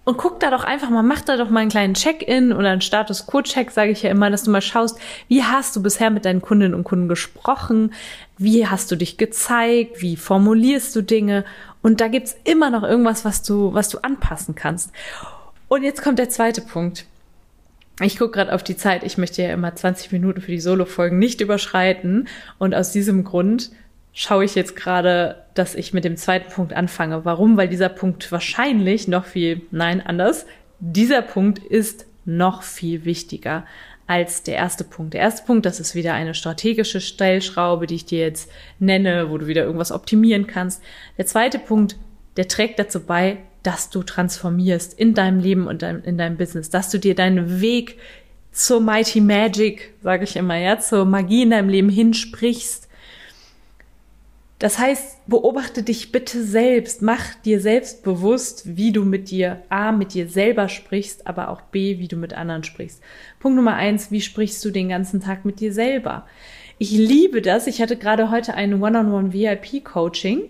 Und 0.05 0.17
guck 0.17 0.39
da 0.39 0.51
doch 0.51 0.63
einfach 0.63 0.89
mal, 0.89 1.03
mach 1.03 1.21
da 1.21 1.35
doch 1.35 1.49
mal 1.49 1.59
einen 1.59 1.69
kleinen 1.69 1.95
Check-in 1.95 2.53
oder 2.53 2.69
einen 2.69 2.81
Status 2.81 3.27
Quo-Check, 3.27 3.71
sage 3.71 3.91
ich 3.91 4.03
ja 4.03 4.11
immer, 4.11 4.29
dass 4.29 4.43
du 4.43 4.51
mal 4.51 4.61
schaust, 4.61 4.97
wie 5.27 5.43
hast 5.43 5.75
du 5.75 5.83
bisher 5.83 6.11
mit 6.11 6.25
deinen 6.25 6.41
Kundinnen 6.41 6.75
und 6.75 6.83
Kunden 6.83 7.09
gesprochen, 7.09 7.91
wie 8.37 8.67
hast 8.67 8.91
du 8.91 8.95
dich 8.95 9.17
gezeigt, 9.17 10.01
wie 10.01 10.15
formulierst 10.15 10.95
du 10.95 11.01
Dinge 11.01 11.43
und 11.81 12.01
da 12.01 12.07
gibt's 12.07 12.35
immer 12.45 12.69
noch 12.69 12.83
irgendwas, 12.83 13.25
was 13.25 13.43
du, 13.43 13.73
was 13.73 13.89
du 13.89 13.99
anpassen 13.99 14.55
kannst. 14.55 14.91
Und 15.67 15.83
jetzt 15.83 16.01
kommt 16.01 16.19
der 16.19 16.29
zweite 16.29 16.61
Punkt. 16.61 17.05
Ich 18.01 18.17
gucke 18.17 18.31
gerade 18.31 18.53
auf 18.53 18.63
die 18.63 18.75
Zeit. 18.75 19.03
Ich 19.03 19.17
möchte 19.17 19.41
ja 19.41 19.53
immer 19.53 19.73
20 19.73 20.11
Minuten 20.11 20.41
für 20.41 20.51
die 20.51 20.59
Solo-Folgen 20.59 21.17
nicht 21.17 21.41
überschreiten. 21.41 22.27
Und 22.57 22.75
aus 22.75 22.91
diesem 22.91 23.23
Grund 23.23 23.71
schaue 24.15 24.45
ich 24.45 24.55
jetzt 24.55 24.75
gerade, 24.75 25.43
dass 25.53 25.75
ich 25.75 25.93
mit 25.93 26.05
dem 26.05 26.17
zweiten 26.17 26.51
Punkt 26.51 26.73
anfange. 26.73 27.25
Warum? 27.25 27.57
Weil 27.57 27.67
dieser 27.67 27.89
Punkt 27.89 28.31
wahrscheinlich 28.31 29.07
noch 29.07 29.25
viel, 29.25 29.61
nein, 29.69 30.01
anders. 30.01 30.47
Dieser 30.79 31.21
Punkt 31.21 31.59
ist 31.59 32.07
noch 32.23 32.63
viel 32.63 33.05
wichtiger 33.05 33.65
als 34.07 34.43
der 34.43 34.55
erste 34.55 34.83
Punkt. 34.83 35.13
Der 35.13 35.21
erste 35.21 35.45
Punkt, 35.45 35.65
das 35.65 35.79
ist 35.79 35.95
wieder 35.95 36.13
eine 36.13 36.33
strategische 36.33 37.01
Stellschraube, 37.01 37.87
die 37.87 37.95
ich 37.95 38.05
dir 38.05 38.19
jetzt 38.19 38.49
nenne, 38.79 39.29
wo 39.29 39.37
du 39.37 39.47
wieder 39.47 39.63
irgendwas 39.63 39.91
optimieren 39.91 40.47
kannst. 40.47 40.81
Der 41.17 41.25
zweite 41.25 41.59
Punkt, 41.59 41.97
der 42.37 42.47
trägt 42.47 42.79
dazu 42.79 43.01
bei, 43.01 43.37
dass 43.63 43.89
du 43.89 44.03
transformierst 44.03 44.97
in 44.97 45.13
deinem 45.13 45.39
Leben 45.39 45.67
und 45.67 45.83
in 45.83 46.17
deinem 46.17 46.37
Business, 46.37 46.69
dass 46.69 46.89
du 46.89 46.99
dir 46.99 47.15
deinen 47.15 47.59
Weg 47.61 47.97
zur 48.51 48.79
Mighty 48.79 49.19
Magic, 49.19 49.93
sage 50.03 50.23
ich 50.23 50.37
immer, 50.37 50.55
ja, 50.55 50.79
zur 50.79 51.03
Magie 51.03 51.41
in 51.41 51.49
deinem 51.49 51.69
Leben 51.69 51.89
hinsprichst, 51.89 52.84
das 54.59 54.79
heißt, 54.79 55.27
beobachte 55.27 55.83
dich 55.83 56.13
bitte 56.13 56.41
selbst, 56.41 57.01
mach 57.01 57.35
dir 57.35 57.59
selbst 57.59 58.03
bewusst, 58.03 58.77
wie 58.77 58.93
du 58.93 59.03
mit 59.03 59.29
dir 59.29 59.61
A, 59.67 59.91
mit 59.91 60.13
dir 60.13 60.29
selber 60.29 60.69
sprichst, 60.69 61.27
aber 61.27 61.49
auch 61.49 61.61
B, 61.61 61.99
wie 61.99 62.07
du 62.07 62.15
mit 62.15 62.33
anderen 62.33 62.63
sprichst. 62.63 63.01
Punkt 63.39 63.57
Nummer 63.57 63.75
eins, 63.75 64.11
wie 64.11 64.21
sprichst 64.21 64.63
du 64.63 64.71
den 64.71 64.87
ganzen 64.87 65.19
Tag 65.19 65.43
mit 65.43 65.59
dir 65.59 65.73
selber? 65.73 66.25
Ich 66.77 66.91
liebe 66.91 67.41
das. 67.41 67.67
Ich 67.67 67.81
hatte 67.81 67.97
gerade 67.97 68.31
heute 68.31 68.53
ein 68.53 68.81
One-on-One 68.81 69.33
VIP-Coaching. 69.33 70.43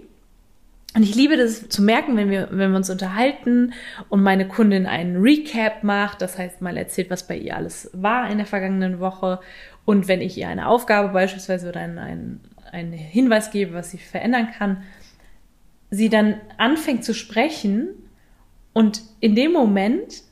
Und 0.95 1.03
ich 1.03 1.13
liebe 1.13 1.35
das 1.35 1.67
zu 1.67 1.81
merken, 1.81 2.15
wenn 2.15 2.29
wir, 2.29 2.47
wenn 2.51 2.71
wir 2.71 2.77
uns 2.77 2.89
unterhalten 2.89 3.73
und 4.07 4.23
meine 4.23 4.47
Kundin 4.47 4.85
einen 4.85 5.17
Recap 5.17 5.83
macht, 5.83 6.21
das 6.21 6.37
heißt 6.37 6.61
mal 6.61 6.77
erzählt, 6.77 7.09
was 7.09 7.27
bei 7.27 7.37
ihr 7.37 7.57
alles 7.57 7.89
war 7.93 8.29
in 8.29 8.37
der 8.37 8.47
vergangenen 8.47 8.99
Woche. 8.99 9.39
Und 9.83 10.07
wenn 10.07 10.21
ich 10.21 10.37
ihr 10.37 10.47
eine 10.47 10.67
Aufgabe 10.67 11.09
beispielsweise 11.09 11.67
oder 11.67 11.81
einen, 11.81 11.97
einen 11.97 12.41
einen 12.75 12.93
Hinweis 12.93 13.51
gebe, 13.51 13.73
was 13.73 13.91
sie 13.91 13.97
verändern 13.97 14.49
kann, 14.57 14.83
sie 15.89 16.09
dann 16.09 16.35
anfängt 16.57 17.03
zu 17.03 17.13
sprechen 17.13 17.87
und 18.73 19.01
in 19.21 19.35
dem 19.35 19.53
Moment 19.53 20.23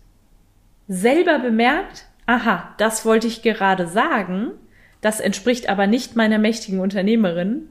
selber 0.88 1.40
bemerkt, 1.40 2.06
aha, 2.26 2.76
das 2.78 3.06
wollte 3.06 3.28
ich 3.28 3.42
gerade 3.42 3.88
sagen, 3.88 4.52
das 5.02 5.20
entspricht 5.20 5.70
aber 5.70 5.88
nicht 5.88 6.16
meiner 6.16 6.38
mächtigen 6.38 6.80
Unternehmerin. 6.80 7.70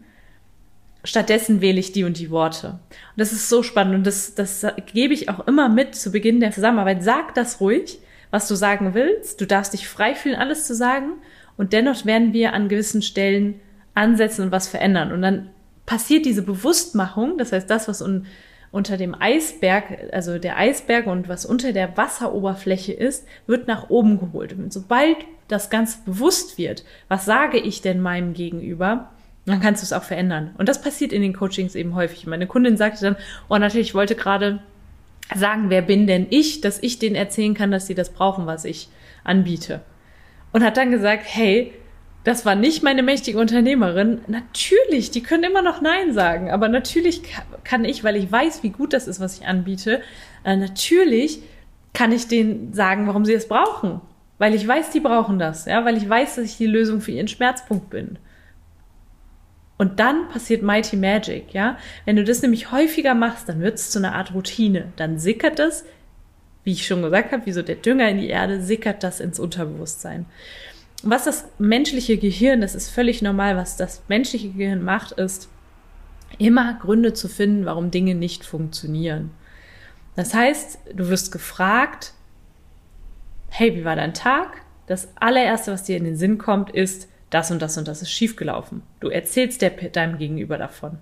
Stattdessen 1.04 1.60
wähle 1.60 1.80
ich 1.80 1.92
die 1.92 2.04
und 2.04 2.18
die 2.18 2.30
Worte. 2.30 2.68
Und 2.68 2.80
das 3.16 3.32
ist 3.32 3.48
so 3.48 3.62
spannend 3.62 3.94
und 3.94 4.06
das, 4.06 4.34
das 4.34 4.66
gebe 4.92 5.14
ich 5.14 5.28
auch 5.28 5.46
immer 5.46 5.68
mit 5.68 5.94
zu 5.94 6.12
Beginn 6.12 6.40
der 6.40 6.52
Zusammenarbeit. 6.52 7.02
Sag 7.02 7.34
das 7.34 7.60
ruhig, 7.60 7.98
was 8.30 8.48
du 8.48 8.54
sagen 8.54 8.94
willst. 8.94 9.40
Du 9.40 9.46
darfst 9.46 9.72
dich 9.72 9.88
frei 9.88 10.14
fühlen, 10.14 10.36
alles 10.36 10.66
zu 10.66 10.74
sagen. 10.74 11.14
Und 11.56 11.72
dennoch 11.72 12.04
werden 12.06 12.32
wir 12.32 12.54
an 12.54 12.68
gewissen 12.68 13.02
Stellen 13.02 13.60
ansetzen 13.94 14.42
und 14.42 14.52
was 14.52 14.68
verändern. 14.68 15.12
Und 15.12 15.22
dann 15.22 15.50
passiert 15.86 16.24
diese 16.24 16.42
Bewusstmachung, 16.42 17.38
das 17.38 17.52
heißt, 17.52 17.68
das, 17.68 17.88
was 17.88 18.02
un 18.02 18.26
unter 18.72 18.96
dem 18.96 19.14
Eisberg, 19.14 19.84
also 20.12 20.38
der 20.38 20.56
Eisberg 20.56 21.06
und 21.06 21.28
was 21.28 21.44
unter 21.44 21.74
der 21.74 21.94
Wasseroberfläche 21.98 22.94
ist, 22.94 23.26
wird 23.46 23.68
nach 23.68 23.90
oben 23.90 24.18
geholt. 24.18 24.54
Und 24.54 24.72
sobald 24.72 25.18
das 25.48 25.68
Ganze 25.68 25.98
bewusst 26.06 26.56
wird, 26.56 26.82
was 27.08 27.26
sage 27.26 27.58
ich 27.58 27.82
denn 27.82 28.00
meinem 28.00 28.32
Gegenüber, 28.32 29.10
dann 29.44 29.60
kannst 29.60 29.82
du 29.82 29.84
es 29.84 29.92
auch 29.92 30.04
verändern. 30.04 30.54
Und 30.56 30.70
das 30.70 30.80
passiert 30.80 31.12
in 31.12 31.20
den 31.20 31.34
Coachings 31.34 31.74
eben 31.74 31.94
häufig. 31.94 32.26
Meine 32.26 32.46
Kundin 32.46 32.78
sagte 32.78 33.02
dann, 33.02 33.16
oh 33.50 33.58
natürlich, 33.58 33.88
ich 33.88 33.94
wollte 33.94 34.14
gerade 34.14 34.60
sagen, 35.34 35.68
wer 35.68 35.82
bin 35.82 36.06
denn 36.06 36.26
ich, 36.30 36.62
dass 36.62 36.82
ich 36.82 36.98
denen 36.98 37.16
erzählen 37.16 37.54
kann, 37.54 37.70
dass 37.70 37.86
sie 37.86 37.94
das 37.94 38.10
brauchen, 38.10 38.46
was 38.46 38.64
ich 38.64 38.88
anbiete. 39.22 39.80
Und 40.52 40.64
hat 40.64 40.78
dann 40.78 40.90
gesagt, 40.90 41.24
hey, 41.26 41.74
das 42.24 42.46
war 42.46 42.54
nicht 42.54 42.82
meine 42.82 43.02
mächtige 43.02 43.38
Unternehmerin. 43.38 44.20
Natürlich, 44.28 45.10
die 45.10 45.22
können 45.22 45.44
immer 45.44 45.62
noch 45.62 45.80
Nein 45.80 46.12
sagen, 46.12 46.50
aber 46.50 46.68
natürlich 46.68 47.22
kann 47.64 47.84
ich, 47.84 48.04
weil 48.04 48.16
ich 48.16 48.30
weiß, 48.30 48.62
wie 48.62 48.70
gut 48.70 48.92
das 48.92 49.08
ist, 49.08 49.18
was 49.18 49.38
ich 49.38 49.46
anbiete, 49.46 50.02
äh, 50.44 50.56
natürlich 50.56 51.40
kann 51.92 52.12
ich 52.12 52.28
denen 52.28 52.72
sagen, 52.72 53.06
warum 53.06 53.24
sie 53.24 53.34
es 53.34 53.48
brauchen. 53.48 54.00
Weil 54.38 54.54
ich 54.54 54.66
weiß, 54.66 54.90
die 54.90 55.00
brauchen 55.00 55.38
das, 55.38 55.66
ja, 55.66 55.84
weil 55.84 55.96
ich 55.96 56.08
weiß, 56.08 56.36
dass 56.36 56.44
ich 56.44 56.56
die 56.56 56.66
Lösung 56.66 57.00
für 57.00 57.12
ihren 57.12 57.28
Schmerzpunkt 57.28 57.90
bin. 57.90 58.18
Und 59.78 59.98
dann 59.98 60.28
passiert 60.28 60.62
Mighty 60.62 60.96
Magic, 60.96 61.52
ja. 61.52 61.76
Wenn 62.04 62.16
du 62.16 62.24
das 62.24 62.42
nämlich 62.42 62.70
häufiger 62.70 63.14
machst, 63.14 63.48
dann 63.48 63.60
wird 63.60 63.74
es 63.74 63.90
zu 63.90 63.98
einer 63.98 64.14
Art 64.14 64.32
Routine. 64.32 64.92
Dann 64.96 65.18
sickert 65.18 65.58
es, 65.58 65.84
wie 66.62 66.72
ich 66.72 66.86
schon 66.86 67.02
gesagt 67.02 67.32
habe, 67.32 67.46
wie 67.46 67.52
so 67.52 67.62
der 67.62 67.76
Dünger 67.76 68.08
in 68.08 68.18
die 68.18 68.28
Erde, 68.28 68.62
sickert 68.62 69.02
das 69.02 69.18
ins 69.18 69.40
Unterbewusstsein 69.40 70.26
was 71.02 71.24
das 71.24 71.46
menschliche 71.58 72.16
Gehirn, 72.16 72.60
das 72.60 72.74
ist 72.74 72.90
völlig 72.90 73.22
normal, 73.22 73.56
was 73.56 73.76
das 73.76 74.02
menschliche 74.08 74.50
Gehirn 74.50 74.82
macht, 74.82 75.12
ist 75.12 75.48
immer 76.38 76.74
Gründe 76.74 77.12
zu 77.12 77.28
finden, 77.28 77.66
warum 77.66 77.90
Dinge 77.90 78.14
nicht 78.14 78.44
funktionieren. 78.44 79.30
Das 80.16 80.34
heißt, 80.34 80.78
du 80.94 81.08
wirst 81.08 81.32
gefragt, 81.32 82.12
hey, 83.48 83.74
wie 83.76 83.84
war 83.84 83.96
dein 83.96 84.14
Tag? 84.14 84.62
Das 84.86 85.08
allererste, 85.16 85.72
was 85.72 85.84
dir 85.84 85.96
in 85.96 86.04
den 86.04 86.16
Sinn 86.16 86.38
kommt, 86.38 86.70
ist, 86.70 87.08
das 87.30 87.50
und 87.50 87.62
das 87.62 87.78
und 87.78 87.88
das 87.88 88.02
ist 88.02 88.10
schiefgelaufen. 88.10 88.82
Du 89.00 89.08
erzählst 89.08 89.62
der, 89.62 89.70
deinem 89.70 90.18
Gegenüber 90.18 90.58
davon. 90.58 90.98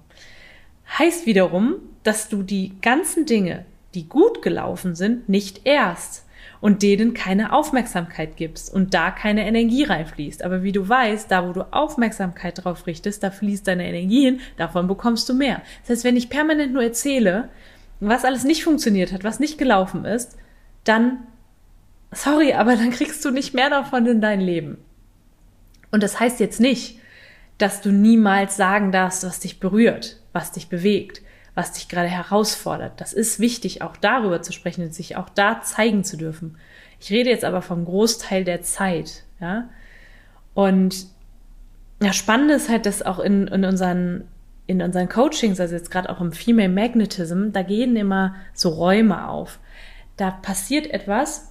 Heißt 0.98 1.26
wiederum, 1.26 1.76
dass 2.02 2.28
du 2.28 2.42
die 2.42 2.72
ganzen 2.80 3.26
Dinge, 3.26 3.64
die 3.94 4.08
gut 4.08 4.42
gelaufen 4.42 4.94
sind, 4.94 5.28
nicht 5.28 5.62
erst, 5.64 6.24
und 6.60 6.82
denen 6.82 7.14
keine 7.14 7.52
Aufmerksamkeit 7.52 8.36
gibst 8.36 8.72
und 8.72 8.92
da 8.92 9.10
keine 9.10 9.46
Energie 9.46 9.84
reinfließt. 9.84 10.42
Aber 10.44 10.62
wie 10.62 10.72
du 10.72 10.88
weißt, 10.88 11.30
da 11.30 11.48
wo 11.48 11.52
du 11.52 11.72
Aufmerksamkeit 11.72 12.62
drauf 12.62 12.86
richtest, 12.86 13.22
da 13.22 13.30
fließt 13.30 13.66
deine 13.66 13.88
Energie 13.88 14.24
hin, 14.24 14.40
davon 14.56 14.86
bekommst 14.86 15.28
du 15.28 15.34
mehr. 15.34 15.62
Das 15.82 15.90
heißt, 15.90 16.04
wenn 16.04 16.16
ich 16.16 16.28
permanent 16.28 16.72
nur 16.72 16.82
erzähle, 16.82 17.48
was 18.00 18.24
alles 18.24 18.44
nicht 18.44 18.64
funktioniert 18.64 19.12
hat, 19.12 19.24
was 19.24 19.40
nicht 19.40 19.58
gelaufen 19.58 20.04
ist, 20.04 20.36
dann, 20.84 21.18
sorry, 22.12 22.52
aber 22.52 22.76
dann 22.76 22.90
kriegst 22.90 23.24
du 23.24 23.30
nicht 23.30 23.54
mehr 23.54 23.70
davon 23.70 24.06
in 24.06 24.20
dein 24.20 24.40
Leben. 24.40 24.78
Und 25.90 26.02
das 26.02 26.20
heißt 26.20 26.40
jetzt 26.40 26.60
nicht, 26.60 26.98
dass 27.58 27.80
du 27.80 27.90
niemals 27.90 28.56
sagen 28.56 28.92
darfst, 28.92 29.24
was 29.24 29.40
dich 29.40 29.60
berührt, 29.60 30.20
was 30.32 30.52
dich 30.52 30.68
bewegt 30.68 31.22
was 31.54 31.72
dich 31.72 31.88
gerade 31.88 32.08
herausfordert. 32.08 33.00
Das 33.00 33.12
ist 33.12 33.40
wichtig, 33.40 33.82
auch 33.82 33.96
darüber 33.96 34.42
zu 34.42 34.52
sprechen 34.52 34.84
und 34.84 34.94
sich 34.94 35.16
auch 35.16 35.28
da 35.28 35.62
zeigen 35.62 36.04
zu 36.04 36.16
dürfen. 36.16 36.56
Ich 37.00 37.10
rede 37.10 37.30
jetzt 37.30 37.44
aber 37.44 37.62
vom 37.62 37.84
Großteil 37.84 38.44
der 38.44 38.62
Zeit, 38.62 39.24
ja. 39.40 39.68
Und 40.54 41.06
ja, 42.02 42.12
spannend 42.12 42.50
ist 42.50 42.68
halt, 42.68 42.86
dass 42.86 43.02
auch 43.02 43.18
in, 43.18 43.46
in 43.48 43.64
unseren 43.64 44.24
in 44.66 44.82
unseren 44.82 45.08
Coachings, 45.08 45.58
also 45.58 45.74
jetzt 45.74 45.90
gerade 45.90 46.08
auch 46.08 46.20
im 46.20 46.30
Female 46.30 46.68
Magnetism, 46.68 47.50
da 47.50 47.62
gehen 47.62 47.96
immer 47.96 48.36
so 48.54 48.68
Räume 48.68 49.28
auf. 49.28 49.58
Da 50.16 50.30
passiert 50.30 50.86
etwas, 50.86 51.49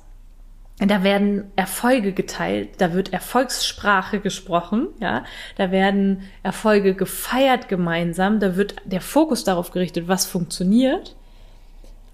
da 0.88 1.04
werden 1.04 1.52
Erfolge 1.58 2.14
geteilt, 2.14 2.70
da 2.78 2.94
wird 2.94 3.12
Erfolgssprache 3.12 4.22
gesprochen, 4.22 4.88
ja, 5.02 5.26
da 5.58 5.72
werden 5.72 6.24
Erfolge 6.42 6.94
gefeiert 6.94 7.68
gemeinsam, 7.68 8.40
da 8.40 8.56
wird 8.56 8.76
der 8.86 9.02
Fokus 9.02 9.44
darauf 9.44 9.72
gerichtet, 9.72 10.08
was 10.08 10.26
funktioniert. 10.26 11.16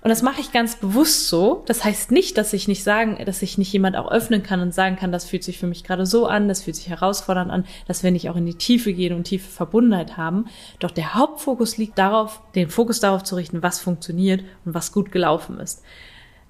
Und 0.01 0.10
das 0.10 0.22
mache 0.22 0.39
ich 0.39 0.51
ganz 0.51 0.75
bewusst 0.75 1.29
so. 1.29 1.63
Das 1.65 1.84
heißt 1.84 2.12
nicht, 2.12 2.38
dass 2.38 2.53
ich 2.53 2.67
nicht 2.67 2.84
sagen, 2.84 3.17
dass 3.25 3.41
ich 3.41 3.57
nicht 3.57 3.74
jemand 3.74 3.95
auch 3.95 4.12
öffnen 4.12 4.43
kann 4.43 4.60
und 4.60 4.72
sagen 4.72 4.98
kann, 4.98 5.12
das 5.12 5.25
fühlt 5.25 5.43
sich 5.43 5.57
für 5.57 5.65
mich 5.65 5.84
gerade 5.84 6.05
so 6.05 6.27
an, 6.27 6.48
das 6.48 6.62
fühlt 6.62 6.75
sich 6.75 6.89
herausfordernd 6.89 7.50
an, 7.50 7.65
dass 7.88 8.03
wir 8.03 8.12
nicht 8.12 8.29
auch 8.29 8.36
in 8.36 8.45
die 8.45 8.53
Tiefe 8.53 8.93
gehen 8.93 9.15
und 9.15 9.24
tiefe 9.24 9.50
Verbundenheit 9.50 10.15
haben. 10.15 10.45
Doch 10.77 10.91
der 10.91 11.15
Hauptfokus 11.15 11.77
liegt 11.77 11.98
darauf, 11.98 12.39
den 12.53 12.69
Fokus 12.69 13.00
darauf 13.00 13.24
zu 13.24 13.36
richten, 13.36 13.63
was 13.63 13.79
funktioniert 13.79 14.41
und 14.63 14.75
was 14.75 14.91
gut 14.91 15.12
gelaufen 15.12 15.60
ist. 15.60 15.81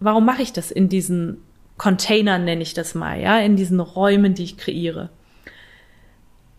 Warum 0.02 0.26
mache 0.26 0.42
ich 0.42 0.52
das 0.52 0.70
in 0.70 0.90
diesen 0.90 1.38
Containern 1.78 2.46
nenne 2.46 2.62
ich 2.62 2.74
das 2.74 2.96
mal, 2.96 3.20
ja, 3.20 3.40
in 3.40 3.56
diesen 3.56 3.80
Räumen, 3.80 4.34
die 4.34 4.44
ich 4.44 4.58
kreiere. 4.58 5.10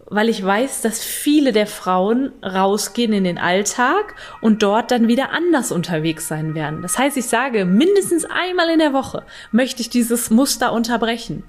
Weil 0.09 0.29
ich 0.29 0.45
weiß, 0.45 0.83
dass 0.83 1.03
viele 1.03 1.53
der 1.53 1.67
Frauen 1.67 2.31
rausgehen 2.43 3.13
in 3.13 3.25
den 3.25 3.39
Alltag 3.39 4.15
und 4.41 4.63
dort 4.63 4.91
dann 4.91 5.09
wieder 5.09 5.33
anders 5.33 5.73
unterwegs 5.73 6.29
sein 6.29 6.55
werden. 6.55 6.83
Das 6.83 6.99
heißt, 6.99 7.17
ich 7.17 7.27
sage, 7.27 7.65
mindestens 7.65 8.25
einmal 8.25 8.71
in 8.71 8.79
der 8.79 8.93
Woche 8.93 9.25
möchte 9.51 9.81
ich 9.81 9.91
dieses 9.91 10.31
Muster 10.31 10.73
unterbrechen. 10.73 11.43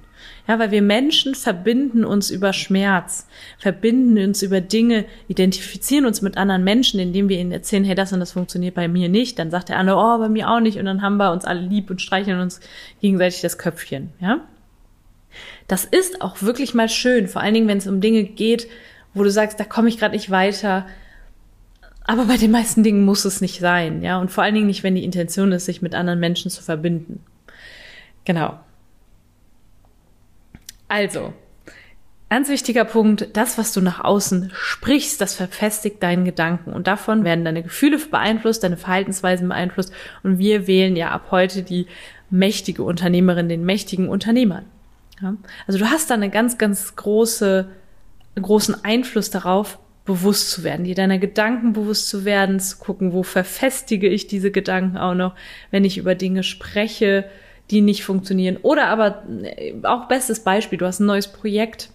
Ja, 0.48 0.60
weil 0.60 0.72
wir 0.72 0.82
Menschen 0.82 1.36
verbinden 1.36 2.06
uns 2.06 2.30
über 2.30 2.54
Schmerz, 2.54 3.28
verbinden 3.58 4.18
uns 4.18 4.42
über 4.42 4.62
Dinge, 4.62 5.06
identifizieren 5.28 6.06
uns 6.06 6.22
mit 6.22 6.38
anderen 6.38 6.64
Menschen, 6.64 7.00
indem 7.00 7.28
wir 7.28 7.38
ihnen 7.38 7.52
erzählen, 7.52 7.84
hey, 7.84 7.96
das 7.96 8.14
und 8.14 8.22
das 8.22 8.32
funktioniert 8.32 8.76
bei 8.76 8.88
mir 8.88 9.10
nicht. 9.10 9.40
Dann 9.40 9.52
sagt 9.52 9.70
der 9.70 9.78
andere, 9.78 9.98
oh, 9.98 10.18
bei 10.20 10.30
mir 10.30 10.50
auch 10.50 10.62
nicht. 10.62 10.78
Und 10.78 10.86
dann 10.86 11.02
haben 11.02 11.18
wir 11.18 11.34
uns 11.34 11.44
alle 11.44 11.62
lieb 11.62 11.90
und 11.90 12.02
streicheln 12.02 12.40
uns 12.40 12.62
gegenseitig 13.02 13.42
das 13.42 13.58
Köpfchen, 13.58 14.12
ja. 14.20 14.40
Das 15.68 15.84
ist 15.84 16.22
auch 16.22 16.42
wirklich 16.42 16.74
mal 16.74 16.88
schön, 16.88 17.28
vor 17.28 17.42
allen 17.42 17.54
Dingen, 17.54 17.68
wenn 17.68 17.78
es 17.78 17.88
um 17.88 18.00
Dinge 18.00 18.24
geht, 18.24 18.68
wo 19.14 19.24
du 19.24 19.30
sagst, 19.30 19.60
da 19.60 19.66
komme 19.66 19.90
ich 19.90 19.98
gerade 19.98 20.16
nicht 20.16 20.32
weiter. 20.32 20.88
Aber 22.06 22.26
bei 22.26 22.38
den 22.38 22.52
meisten 22.52 22.84
Dingen 22.84 23.04
muss 23.04 23.26
es 23.26 23.42
nicht 23.42 23.60
sein, 23.60 24.02
ja. 24.02 24.20
Und 24.20 24.32
vor 24.32 24.44
allen 24.44 24.56
Dingen 24.56 24.68
nicht, 24.68 24.84
wenn 24.84 24.96
die 24.96 25.04
Intention 25.04 25.52
ist, 25.52 25.66
sich 25.66 25.82
mit 25.82 25.94
anderen 25.94 26.22
Menschen 26.22 26.50
zu 26.50 26.64
verbinden. 26.64 27.22
Genau. 28.24 28.58
Also, 30.88 31.34
ganz 32.30 32.50
wichtiger 32.50 32.86
Punkt, 32.86 33.30
das, 33.34 33.58
was 33.58 33.74
du 33.74 33.82
nach 33.82 34.04
außen 34.04 34.52
sprichst, 34.54 35.22
das 35.22 35.36
verfestigt 35.36 36.02
deinen 36.04 36.26
Gedanken. 36.26 36.74
Und 36.74 36.88
davon 36.88 37.24
werden 37.24 37.46
deine 37.46 37.64
Gefühle 37.64 37.98
beeinflusst, 37.98 38.64
deine 38.64 38.78
Verhaltensweisen 38.78 39.48
beeinflusst. 39.48 39.94
Und 40.24 40.38
wir 40.38 40.68
wählen 40.68 40.96
ja 40.96 41.12
ab 41.12 41.28
heute 41.32 41.64
die 41.64 41.88
mächtige 42.30 42.84
Unternehmerin, 42.84 43.50
den 43.50 43.66
mächtigen 43.66 44.10
Unternehmer. 44.10 44.64
Ja? 45.22 45.36
Also 45.66 45.80
du 45.80 45.90
hast 45.90 46.10
da 46.10 46.16
eine 46.16 46.30
ganz, 46.30 46.58
ganz 46.58 46.96
große, 46.96 47.70
großen 48.36 48.84
Einfluss 48.84 49.30
darauf, 49.30 49.80
bewusst 50.06 50.52
zu 50.52 50.64
werden, 50.64 50.86
dir 50.86 50.96
deiner 50.96 51.18
Gedanken 51.20 51.74
bewusst 51.74 52.08
zu 52.08 52.24
werden, 52.24 52.62
zu 52.62 52.78
gucken, 52.78 53.12
wo 53.12 53.24
verfestige 53.24 54.08
ich 54.08 54.26
diese 54.26 54.52
Gedanken 54.52 54.98
auch 54.98 55.14
noch, 55.14 55.36
wenn 55.70 55.84
ich 55.84 55.98
über 55.98 56.16
Dinge 56.16 56.44
spreche, 56.44 57.30
die 57.72 57.82
nicht 57.82 58.04
funktionieren. 58.04 58.58
Oder 58.58 58.88
aber 58.88 59.24
äh, 59.44 59.74
auch 59.84 60.08
bestes 60.08 60.42
Beispiel, 60.42 60.78
du 60.78 60.86
hast 60.86 61.00
ein 61.00 61.06
neues 61.06 61.28
Projekt 61.28 61.90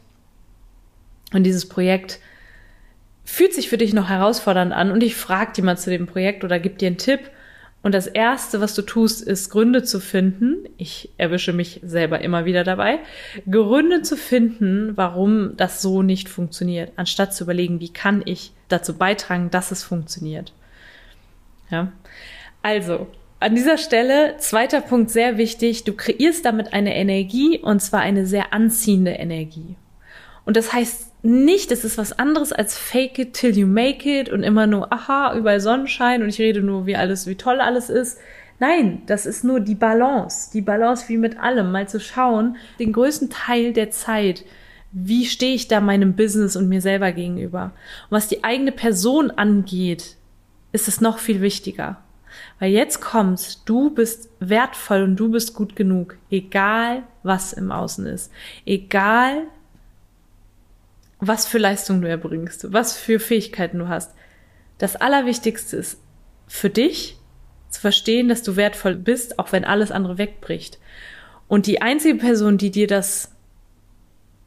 und 1.33 1.45
dieses 1.45 1.69
Projekt 1.69 2.21
fühlt 3.25 3.55
sich 3.55 3.69
für 3.69 3.79
dich 3.79 3.93
noch 3.93 4.09
herausfordernd 4.09 4.73
an 4.73 4.91
und 4.91 5.03
ich 5.03 5.17
frage 5.17 5.63
mal 5.63 5.79
zu 5.79 5.91
dem 5.91 6.07
Projekt 6.07 6.45
oder 6.45 6.59
gib 6.59 6.79
dir 6.79 6.89
einen 6.89 6.99
Tipp. 6.99 7.21
Und 7.85 7.97
das 7.97 8.07
Erste, 8.07 8.61
was 8.61 8.75
du 8.75 8.83
tust, 8.83 9.23
ist 9.23 9.51
Gründe 9.51 9.83
zu 9.83 9.99
finden. 9.99 10.69
Ich 10.77 11.11
erwische 11.17 11.53
mich 11.53 11.81
selber 11.83 12.21
immer 12.21 12.45
wieder 12.45 12.63
dabei. 12.63 13.01
Gründe 13.51 14.03
zu 14.03 14.17
finden, 14.17 14.97
warum 14.97 15.57
das 15.57 15.83
so 15.83 16.03
nicht 16.03 16.29
funktioniert, 16.29 16.93
anstatt 16.95 17.35
zu 17.35 17.43
überlegen, 17.43 17.81
wie 17.81 17.93
kann 17.93 18.23
ich 18.25 18.53
dazu 18.69 18.95
beitragen, 18.95 19.51
dass 19.51 19.73
es 19.73 19.83
funktioniert. 19.83 20.53
Ja. 21.71 21.91
Also, 22.63 23.09
an 23.43 23.55
dieser 23.55 23.77
Stelle, 23.77 24.37
zweiter 24.39 24.81
Punkt, 24.81 25.11
sehr 25.11 25.37
wichtig, 25.37 25.85
du 25.85 25.93
kreierst 25.93 26.45
damit 26.45 26.73
eine 26.73 26.95
Energie 26.95 27.59
und 27.59 27.81
zwar 27.81 28.01
eine 28.01 28.27
sehr 28.27 28.53
anziehende 28.53 29.13
Energie. 29.13 29.77
Und 30.45 30.57
das 30.57 30.73
heißt 30.73 31.25
nicht, 31.25 31.71
es 31.71 31.85
ist 31.85 31.99
was 31.99 32.19
anderes 32.19 32.53
als 32.53 32.77
fake 32.77 33.19
it 33.19 33.35
till 33.35 33.57
you 33.57 33.67
make 33.67 34.09
it 34.09 34.29
und 34.29 34.43
immer 34.43 34.67
nur, 34.67 34.93
aha, 34.93 35.37
überall 35.37 35.61
Sonnenschein 35.61 36.23
und 36.23 36.29
ich 36.29 36.41
rede 36.41 36.63
nur, 36.63 36.87
wie 36.87 36.97
alles, 36.97 37.27
wie 37.27 37.37
toll 37.37 37.61
alles 37.61 37.91
ist. 37.91 38.19
Nein, 38.59 39.03
das 39.07 39.27
ist 39.27 39.45
nur 39.45 39.61
die 39.61 39.75
Balance. 39.75 40.51
Die 40.53 40.61
Balance 40.61 41.09
wie 41.09 41.17
mit 41.17 41.39
allem. 41.39 41.73
Mal 41.73 41.89
zu 41.89 42.01
schauen, 42.01 42.57
den 42.79 42.93
größten 42.93 43.31
Teil 43.31 43.73
der 43.73 43.91
Zeit, 43.91 44.45
wie 44.93 45.25
stehe 45.25 45.55
ich 45.55 45.69
da 45.69 45.81
meinem 45.81 46.15
Business 46.15 46.57
und 46.57 46.69
mir 46.69 46.81
selber 46.81 47.13
gegenüber. 47.13 47.73
Und 48.09 48.17
was 48.17 48.29
die 48.29 48.45
eigene 48.45 48.73
Person 48.73 49.31
angeht, 49.31 50.17
ist 50.73 50.89
es 50.89 51.01
noch 51.01 51.19
viel 51.19 51.41
wichtiger. 51.41 52.02
Weil 52.59 52.73
jetzt 52.73 53.01
kommt's, 53.01 53.65
du 53.65 53.91
bist 53.91 54.29
wertvoll 54.41 55.03
und 55.03 55.17
du 55.17 55.31
bist 55.31 55.55
gut 55.55 55.77
genug, 55.77 56.17
egal 56.31 57.03
was 57.23 57.53
im 57.53 57.73
Außen 57.73 58.07
ist. 58.07 58.31
Egal, 58.67 59.45
was 61.19 61.47
für 61.47 61.59
Leistung 61.59 62.01
du 62.03 62.09
erbringst, 62.09 62.73
was 62.73 62.97
für 62.97 63.21
Fähigkeiten 63.21 63.79
du 63.79 63.89
hast. 63.89 64.15
Das 64.79 64.97
Allerwichtigste 64.97 65.77
ist 65.77 65.99
für 66.49 66.71
dich 66.71 67.17
zu 67.69 67.81
verstehen, 67.81 68.29
dass 68.29 68.43
du 68.43 68.57
wertvoll 68.57 68.97
bist, 68.97 69.39
auch 69.39 69.53
wenn 69.53 69.65
alles 69.65 69.93
andere 69.93 70.19
wegbricht. 70.19 70.79
Und 71.49 71.67
die 71.67 71.81
einzige 71.81 72.19
Person, 72.19 72.59
die 72.59 72.71
dir 72.71 72.87
das 72.87 73.31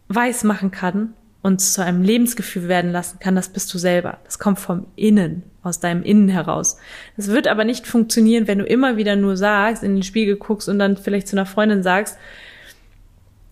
weiß 0.10 0.44
machen 0.44 0.72
kann 0.72 1.14
und 1.46 1.60
zu 1.60 1.84
einem 1.84 2.02
Lebensgefühl 2.02 2.68
werden 2.68 2.92
lassen 2.92 3.20
kann, 3.20 3.36
das 3.36 3.50
bist 3.50 3.72
du 3.72 3.78
selber. 3.78 4.18
Das 4.24 4.40
kommt 4.40 4.58
vom 4.58 4.88
Innen 4.96 5.44
aus 5.62 5.80
deinem 5.80 6.02
Innen 6.02 6.28
heraus. 6.28 6.78
Das 7.18 7.28
wird 7.28 7.48
aber 7.48 7.66
nicht 7.66 7.86
funktionieren, 7.86 8.48
wenn 8.48 8.58
du 8.58 8.66
immer 8.66 8.98
wieder 8.98 9.16
nur 9.16 9.38
sagst, 9.38 9.84
in 9.84 9.94
den 9.94 10.02
Spiegel 10.02 10.38
guckst 10.38 10.68
und 10.68 10.80
dann 10.80 10.98
vielleicht 10.98 11.28
zu 11.28 11.36
einer 11.36 11.46
Freundin 11.46 11.84
sagst, 11.84 12.18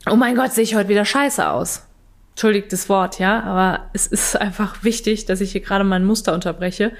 oh 0.10 0.16
mein 0.16 0.36
Gott, 0.36 0.54
sehe 0.54 0.64
ich 0.64 0.74
heute 0.74 0.90
wieder 0.90 1.06
scheiße 1.06 1.48
aus. 1.48 1.84
Entschuldigt 2.32 2.74
das 2.74 2.90
Wort, 2.90 3.20
ja, 3.20 3.44
aber 3.44 3.92
es 3.94 4.08
ist 4.08 4.36
einfach 4.42 4.84
wichtig, 4.84 5.28
dass 5.28 5.40
ich 5.40 5.52
hier 5.52 5.62
gerade 5.62 5.84
mein 5.84 6.04
Muster 6.04 6.34
unterbreche. 6.34 6.94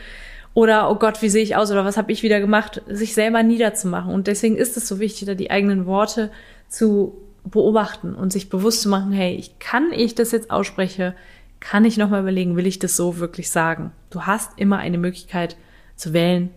Oder, 0.54 0.92
oh 0.92 0.96
Gott, 0.96 1.24
wie 1.24 1.30
sehe 1.30 1.42
ich 1.42 1.56
aus 1.56 1.72
oder 1.72 1.86
was 1.86 1.98
habe 1.98 2.12
ich 2.12 2.22
wieder 2.22 2.40
gemacht, 2.40 2.84
sich 2.88 3.16
selber 3.16 3.42
niederzumachen. 3.42 4.14
Und 4.14 4.28
deswegen 4.28 4.58
ist 4.58 4.78
es 4.78 4.88
so 4.88 5.00
wichtig, 5.00 5.26
da 5.26 5.34
die 5.34 5.50
eigenen 5.50 5.88
Worte 5.88 6.30
zu 6.70 7.18
beobachten 7.44 8.16
und 8.16 8.32
sich 8.32 8.50
bewusst 8.50 8.82
zu 8.82 8.90
machen, 8.90 9.12
hey, 9.12 9.36
ich 9.36 9.60
kann 9.60 9.92
ich 9.92 10.16
das 10.16 10.32
jetzt 10.32 10.50
ausspreche, 10.50 11.16
kann 11.60 11.86
ich 11.86 11.98
nochmal 11.98 12.22
überlegen, 12.22 12.56
will 12.56 12.68
ich 12.68 12.80
das 12.80 12.96
so 12.96 13.20
wirklich 13.20 13.50
sagen? 13.50 13.92
Du 14.10 14.24
hast 14.24 14.60
immer 14.60 14.78
eine 14.78 14.98
Möglichkeit 14.98 15.58
zu 15.96 16.14
wählen, 16.14 16.50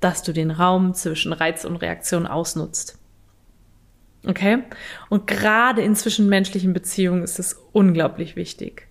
dass 0.00 0.22
du 0.22 0.32
den 0.32 0.50
Raum 0.50 0.94
zwischen 0.94 1.32
Reiz 1.32 1.64
und 1.64 1.76
Reaktion 1.76 2.26
ausnutzt. 2.26 2.98
Okay? 4.26 4.62
Und 5.08 5.26
gerade 5.26 5.82
in 5.82 5.96
zwischenmenschlichen 5.96 6.72
Beziehungen 6.72 7.22
ist 7.22 7.38
es 7.38 7.60
unglaublich 7.72 8.36
wichtig. 8.36 8.88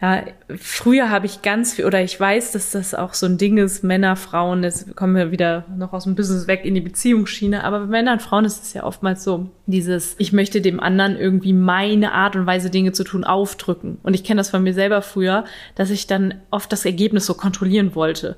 Ja, 0.00 0.22
früher 0.56 1.10
habe 1.10 1.26
ich 1.26 1.42
ganz 1.42 1.74
viel, 1.74 1.84
oder 1.84 2.00
ich 2.00 2.18
weiß, 2.20 2.52
dass 2.52 2.70
das 2.70 2.94
auch 2.94 3.14
so 3.14 3.26
ein 3.26 3.36
Ding 3.36 3.58
ist, 3.58 3.82
Männer, 3.82 4.14
Frauen, 4.14 4.62
jetzt 4.62 4.94
kommen 4.94 5.16
wir 5.16 5.32
wieder 5.32 5.64
noch 5.76 5.92
aus 5.92 6.04
dem 6.04 6.14
Business 6.14 6.46
weg 6.46 6.64
in 6.64 6.76
die 6.76 6.80
Beziehungsschiene, 6.80 7.64
aber 7.64 7.80
bei 7.80 7.86
Männern 7.86 8.14
und 8.14 8.22
Frauen 8.22 8.44
ist 8.44 8.62
es 8.62 8.74
ja 8.74 8.84
oftmals 8.84 9.24
so, 9.24 9.50
dieses, 9.66 10.14
ich 10.18 10.32
möchte 10.32 10.60
dem 10.60 10.78
anderen 10.78 11.16
irgendwie 11.16 11.52
meine 11.52 12.12
Art 12.12 12.36
und 12.36 12.46
Weise 12.46 12.70
Dinge 12.70 12.92
zu 12.92 13.02
tun 13.02 13.24
aufdrücken. 13.24 13.98
Und 14.04 14.14
ich 14.14 14.22
kenne 14.22 14.38
das 14.38 14.50
von 14.50 14.62
mir 14.62 14.72
selber 14.72 15.02
früher, 15.02 15.44
dass 15.74 15.90
ich 15.90 16.06
dann 16.06 16.34
oft 16.52 16.70
das 16.70 16.84
Ergebnis 16.84 17.26
so 17.26 17.34
kontrollieren 17.34 17.96
wollte. 17.96 18.36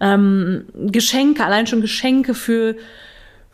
Ähm, 0.00 0.64
Geschenke, 0.74 1.44
allein 1.44 1.66
schon 1.66 1.82
Geschenke 1.82 2.32
für 2.32 2.74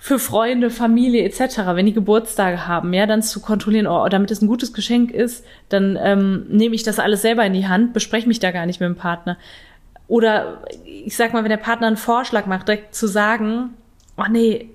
für 0.00 0.20
Freunde, 0.20 0.70
Familie 0.70 1.24
etc., 1.24 1.58
wenn 1.74 1.86
die 1.86 1.92
Geburtstage 1.92 2.68
haben, 2.68 2.92
ja, 2.94 3.06
dann 3.06 3.20
zu 3.20 3.40
kontrollieren, 3.40 3.88
oh, 3.88 4.08
damit 4.08 4.30
es 4.30 4.40
ein 4.40 4.46
gutes 4.46 4.72
Geschenk 4.72 5.10
ist, 5.10 5.44
dann 5.68 5.98
ähm, 6.00 6.46
nehme 6.48 6.76
ich 6.76 6.84
das 6.84 7.00
alles 7.00 7.20
selber 7.20 7.44
in 7.44 7.52
die 7.52 7.66
Hand, 7.66 7.92
bespreche 7.92 8.28
mich 8.28 8.38
da 8.38 8.52
gar 8.52 8.64
nicht 8.64 8.80
mit 8.80 8.88
dem 8.88 8.96
Partner. 8.96 9.36
Oder 10.06 10.62
ich 10.84 11.16
sag 11.16 11.32
mal, 11.32 11.42
wenn 11.42 11.50
der 11.50 11.56
Partner 11.56 11.88
einen 11.88 11.96
Vorschlag 11.96 12.46
macht, 12.46 12.68
direkt 12.68 12.94
zu 12.94 13.08
sagen, 13.08 13.74
oh 14.16 14.24
nee, 14.30 14.70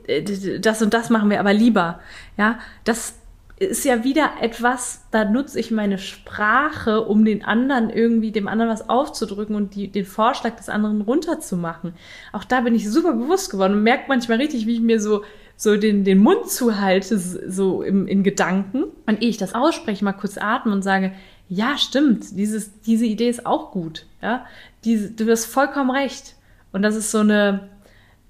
das 0.60 0.82
und 0.82 0.94
das 0.94 1.10
machen 1.10 1.30
wir 1.30 1.40
aber 1.40 1.54
lieber, 1.54 2.00
ja, 2.38 2.60
das 2.84 3.16
ist 3.66 3.86
ja 3.86 4.04
wieder 4.04 4.32
etwas, 4.42 5.06
da 5.12 5.26
nutze 5.26 5.60
ich 5.60 5.72
meine 5.72 5.98
Sprache, 5.98 7.02
um 7.02 7.26
den 7.26 7.44
anderen 7.44 7.90
irgendwie, 7.90 8.32
dem 8.32 8.48
anderen 8.48 8.72
was 8.72 8.90
aufzudrücken 8.90 9.56
und 9.56 9.76
die, 9.76 9.88
den 9.90 10.06
Vorschlag 10.06 10.56
des 10.56 10.70
anderen 10.70 11.02
runterzumachen. 11.02 11.94
Auch 12.32 12.44
da 12.44 12.62
bin 12.62 12.76
ich 12.76 12.90
super 12.90 13.14
bewusst 13.14 13.52
geworden 13.52 13.74
und 13.74 13.84
merke 13.84 14.06
manchmal 14.08 14.38
richtig, 14.38 14.66
wie 14.66 14.76
ich 14.76 14.82
mir 14.82 15.00
so, 15.00 15.24
so 15.56 15.78
den, 15.78 16.04
den 16.04 16.20
Mund 16.20 16.50
zuhalte, 16.50 17.18
so 17.18 17.84
im, 17.84 18.08
in 18.08 18.24
Gedanken. 18.24 18.86
Und 19.06 19.22
ehe 19.22 19.30
ich 19.30 19.38
das 19.38 19.56
ausspreche, 19.56 20.04
mal 20.04 20.14
kurz 20.14 20.38
atmen 20.38 20.74
und 20.74 20.82
sage, 20.82 21.14
ja, 21.50 21.78
stimmt, 21.78 22.38
dieses, 22.38 22.82
diese 22.82 23.06
Idee 23.06 23.30
ist 23.30 23.46
auch 23.46 23.72
gut, 23.72 24.06
ja. 24.22 24.46
Diese, 24.84 25.12
du 25.12 25.30
hast 25.30 25.46
vollkommen 25.46 25.92
recht. 25.92 26.36
Und 26.72 26.82
das 26.82 26.96
ist 26.96 27.12
so 27.12 27.20
eine, 27.20 27.70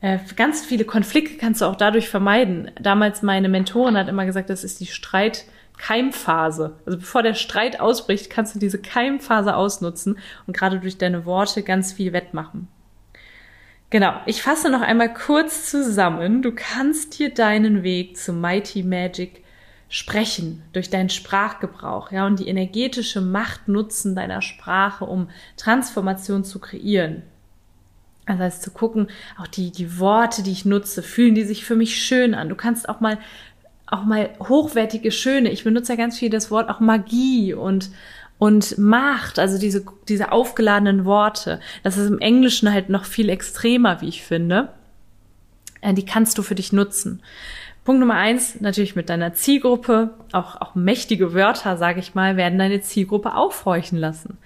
äh, 0.03 0.19
ganz 0.35 0.65
viele 0.65 0.83
Konflikte 0.83 1.37
kannst 1.37 1.61
du 1.61 1.65
auch 1.65 1.77
dadurch 1.77 2.09
vermeiden. 2.09 2.69
Damals 2.77 3.21
meine 3.21 3.47
Mentorin 3.47 3.97
hat 3.97 4.09
immer 4.09 4.25
gesagt, 4.25 4.49
das 4.49 4.65
ist 4.65 4.81
die 4.81 4.85
Streit-Keimphase. 4.85 6.75
Also 6.85 6.99
bevor 6.99 7.23
der 7.23 7.35
Streit 7.35 7.79
ausbricht, 7.79 8.29
kannst 8.29 8.53
du 8.53 8.59
diese 8.59 8.81
Keimphase 8.81 9.55
ausnutzen 9.55 10.19
und 10.45 10.57
gerade 10.57 10.81
durch 10.81 10.97
deine 10.97 11.25
Worte 11.25 11.63
ganz 11.63 11.93
viel 11.93 12.11
wettmachen. 12.11 12.67
Genau, 13.91 14.13
ich 14.25 14.41
fasse 14.41 14.69
noch 14.69 14.81
einmal 14.81 15.13
kurz 15.13 15.69
zusammen. 15.71 16.41
Du 16.41 16.51
kannst 16.53 17.17
dir 17.17 17.33
deinen 17.33 17.83
Weg 17.83 18.17
zu 18.17 18.33
Mighty 18.33 18.83
Magic 18.83 19.41
sprechen 19.87 20.63
durch 20.73 20.89
deinen 20.89 21.09
Sprachgebrauch, 21.09 22.11
ja, 22.11 22.27
und 22.27 22.39
die 22.39 22.49
energetische 22.49 23.21
Macht 23.21 23.69
nutzen 23.69 24.15
deiner 24.15 24.41
Sprache, 24.41 25.05
um 25.05 25.29
Transformation 25.55 26.43
zu 26.43 26.59
kreieren. 26.59 27.23
Also 28.25 28.43
heißt 28.43 28.63
zu 28.63 28.71
gucken, 28.71 29.07
auch 29.37 29.47
die, 29.47 29.71
die 29.71 29.99
Worte, 29.99 30.43
die 30.43 30.51
ich 30.51 30.65
nutze, 30.65 31.03
fühlen 31.03 31.35
die 31.35 31.43
sich 31.43 31.65
für 31.65 31.75
mich 31.75 32.01
schön 32.01 32.33
an. 32.33 32.49
Du 32.49 32.55
kannst 32.55 32.87
auch 32.87 32.99
mal, 33.01 33.17
auch 33.85 34.05
mal 34.05 34.29
hochwertige, 34.39 35.11
schöne, 35.11 35.51
ich 35.51 35.63
benutze 35.63 35.93
ja 35.93 35.97
ganz 35.97 36.17
viel 36.17 36.29
das 36.29 36.49
Wort 36.49 36.69
auch 36.69 36.79
Magie 36.79 37.53
und, 37.53 37.89
und 38.39 38.77
Macht, 38.77 39.39
also 39.39 39.59
diese, 39.59 39.83
diese 40.07 40.31
aufgeladenen 40.31 41.05
Worte. 41.05 41.59
Das 41.83 41.97
ist 41.97 42.07
im 42.09 42.19
Englischen 42.19 42.71
halt 42.71 42.89
noch 42.89 43.05
viel 43.05 43.29
extremer, 43.29 44.01
wie 44.01 44.07
ich 44.07 44.23
finde. 44.23 44.69
äh, 45.81 45.93
die 45.93 46.05
kannst 46.05 46.37
du 46.37 46.43
für 46.43 46.55
dich 46.55 46.71
nutzen. 46.71 47.21
Punkt 47.83 47.99
Nummer 47.99 48.15
eins, 48.15 48.61
natürlich 48.61 48.95
mit 48.95 49.09
deiner 49.09 49.33
Zielgruppe, 49.33 50.11
auch, 50.31 50.61
auch 50.61 50.73
mächtige 50.73 51.33
Wörter, 51.33 51.75
sage 51.75 51.99
ich 51.99 52.15
mal, 52.15 52.37
werden 52.37 52.57
deine 52.57 52.79
Zielgruppe 52.79 53.35
aufhorchen 53.35 53.97
lassen. 53.97 54.37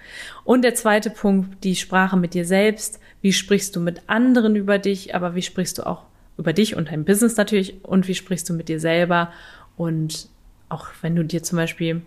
Und 0.42 0.62
der 0.62 0.74
zweite 0.74 1.10
Punkt, 1.10 1.62
die 1.62 1.76
Sprache 1.76 2.16
mit 2.16 2.34
dir 2.34 2.44
selbst. 2.44 2.98
Wie 3.20 3.32
sprichst 3.32 3.74
du 3.74 3.80
mit 3.80 4.02
anderen 4.06 4.56
über 4.56 4.78
dich, 4.78 5.14
aber 5.14 5.34
wie 5.34 5.42
sprichst 5.42 5.78
du 5.78 5.86
auch 5.86 6.04
über 6.36 6.52
dich 6.52 6.76
und 6.76 6.90
dein 6.90 7.04
Business 7.04 7.36
natürlich 7.36 7.84
und 7.84 8.08
wie 8.08 8.14
sprichst 8.14 8.48
du 8.48 8.54
mit 8.54 8.68
dir 8.68 8.80
selber 8.80 9.32
und 9.76 10.28
auch 10.68 10.86
wenn 11.02 11.16
du 11.16 11.24
dir 11.24 11.42
zum 11.42 11.56
Beispiel, 11.56 12.02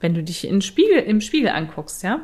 wenn 0.00 0.14
du 0.14 0.22
dich 0.22 0.46
im 0.46 0.60
Spiegel, 0.60 0.98
im 0.98 1.20
Spiegel 1.20 1.50
anguckst, 1.50 2.02
ja. 2.02 2.20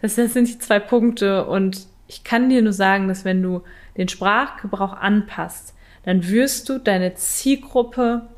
Das, 0.00 0.14
das 0.14 0.32
sind 0.32 0.48
die 0.48 0.58
zwei 0.58 0.78
Punkte 0.78 1.46
und 1.46 1.86
ich 2.06 2.24
kann 2.24 2.50
dir 2.50 2.62
nur 2.62 2.72
sagen, 2.72 3.08
dass 3.08 3.24
wenn 3.24 3.42
du 3.42 3.62
den 3.96 4.08
Sprachgebrauch 4.08 4.92
anpasst, 4.92 5.74
dann 6.04 6.28
wirst 6.28 6.68
du 6.68 6.78
deine 6.78 7.14
Zielgruppe 7.14 8.28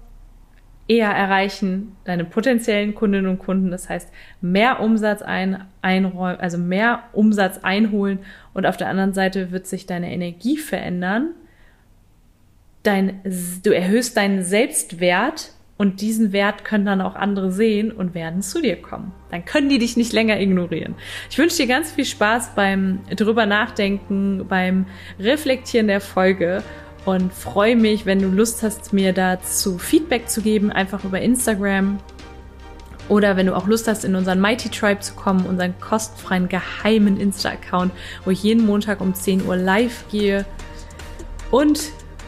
eher 0.87 1.11
erreichen, 1.11 1.97
deine 2.05 2.25
potenziellen 2.25 2.95
Kundinnen 2.95 3.31
und 3.31 3.39
Kunden, 3.39 3.71
das 3.71 3.89
heißt 3.89 4.11
mehr 4.41 4.81
Umsatz 4.81 5.23
ein, 5.23 5.65
einräumen, 5.81 6.41
also 6.41 6.59
mehr 6.59 7.05
Umsatz 7.13 7.59
einholen 7.63 8.19
und 8.53 8.67
auf 8.67 8.77
der 8.77 8.89
anderen 8.89 9.15
Seite 9.15 9.51
wird 9.51 9.67
sich 9.67 9.87
deine 9.87 10.13
Energie 10.13 10.59
verändern. 10.59 11.31
Dein, 12.83 13.21
du 13.63 13.71
erhöhst 13.71 14.17
deinen 14.17 14.43
Selbstwert 14.43 15.53
und 15.79 16.03
diesen 16.03 16.33
Wert 16.33 16.65
können 16.65 16.85
dann 16.85 17.01
auch 17.01 17.17
andere 17.17 17.51
sehen 17.51 17.91
und 17.91 18.15
werden 18.15 18.43
zu 18.43 18.61
dir 18.61 18.77
kommen. 18.77 19.13
Dann 19.31 19.45
können 19.45 19.71
die 19.71 19.79
dich 19.79 19.97
nicht 19.97 20.13
länger 20.13 20.39
ignorieren. 20.39 20.95
Ich 21.31 21.39
wünsche 21.39 21.57
dir 21.57 21.67
ganz 21.67 21.93
viel 21.93 22.05
Spaß 22.05 22.55
beim 22.55 23.01
drüber 23.17 23.47
nachdenken, 23.47 24.47
beim 24.49 24.87
Reflektieren 25.19 25.89
der 25.89 26.01
Folge 26.01 26.63
und 27.05 27.33
freue 27.33 27.77
mich, 27.77 28.07
wenn 28.07 28.21
du 28.21 28.29
Lust 28.29 28.63
hast, 28.63 28.93
mir 28.93 29.13
dazu 29.13 29.79
Feedback 29.79 30.29
zu 30.29 30.41
geben, 30.41 30.71
einfach 30.71 31.05
über 31.05 31.21
Instagram. 31.21 31.99
Oder 33.09 33.37
wenn 33.37 33.47
du 33.47 33.55
auch 33.55 33.67
Lust 33.67 33.87
hast, 33.87 34.05
in 34.05 34.15
unseren 34.15 34.41
Mighty 34.41 34.71
Tribe 34.71 35.01
zu 35.01 35.15
kommen, 35.15 35.45
unseren 35.45 35.79
kostenfreien 35.79 36.49
geheimen 36.49 37.21
Insta-Account, 37.21 37.93
wo 38.25 38.31
ich 38.31 38.43
jeden 38.43 38.65
Montag 38.65 39.03
um 39.03 39.15
10 39.15 39.47
Uhr 39.47 39.57
live 39.57 40.05
gehe. 40.11 40.47
Und 41.51 41.81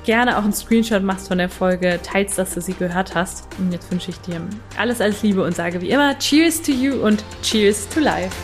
gerne 0.05 0.37
auch 0.37 0.45
einen 0.45 0.53
Screenshot 0.53 1.03
machst 1.03 1.29
von 1.29 1.39
der 1.39 1.49
Folge, 1.49 1.99
teilst, 2.03 2.39
dass 2.39 2.53
du 2.55 2.61
sie 2.61 2.75
gehört 2.75 3.15
hast. 3.15 3.49
Und 3.59 3.73
jetzt 3.73 3.91
wünsche 3.91 4.11
ich 4.11 4.21
dir 4.21 4.41
alles, 4.77 5.01
alles 5.01 5.23
Liebe 5.23 5.43
und 5.43 5.57
sage 5.57 5.81
wie 5.81 5.91
immer 5.91 6.19
Cheers 6.19 6.61
to 6.61 6.73
you 6.73 6.95
und 7.03 7.25
Cheers 7.43 7.89
to 7.89 8.01
life. 8.01 8.35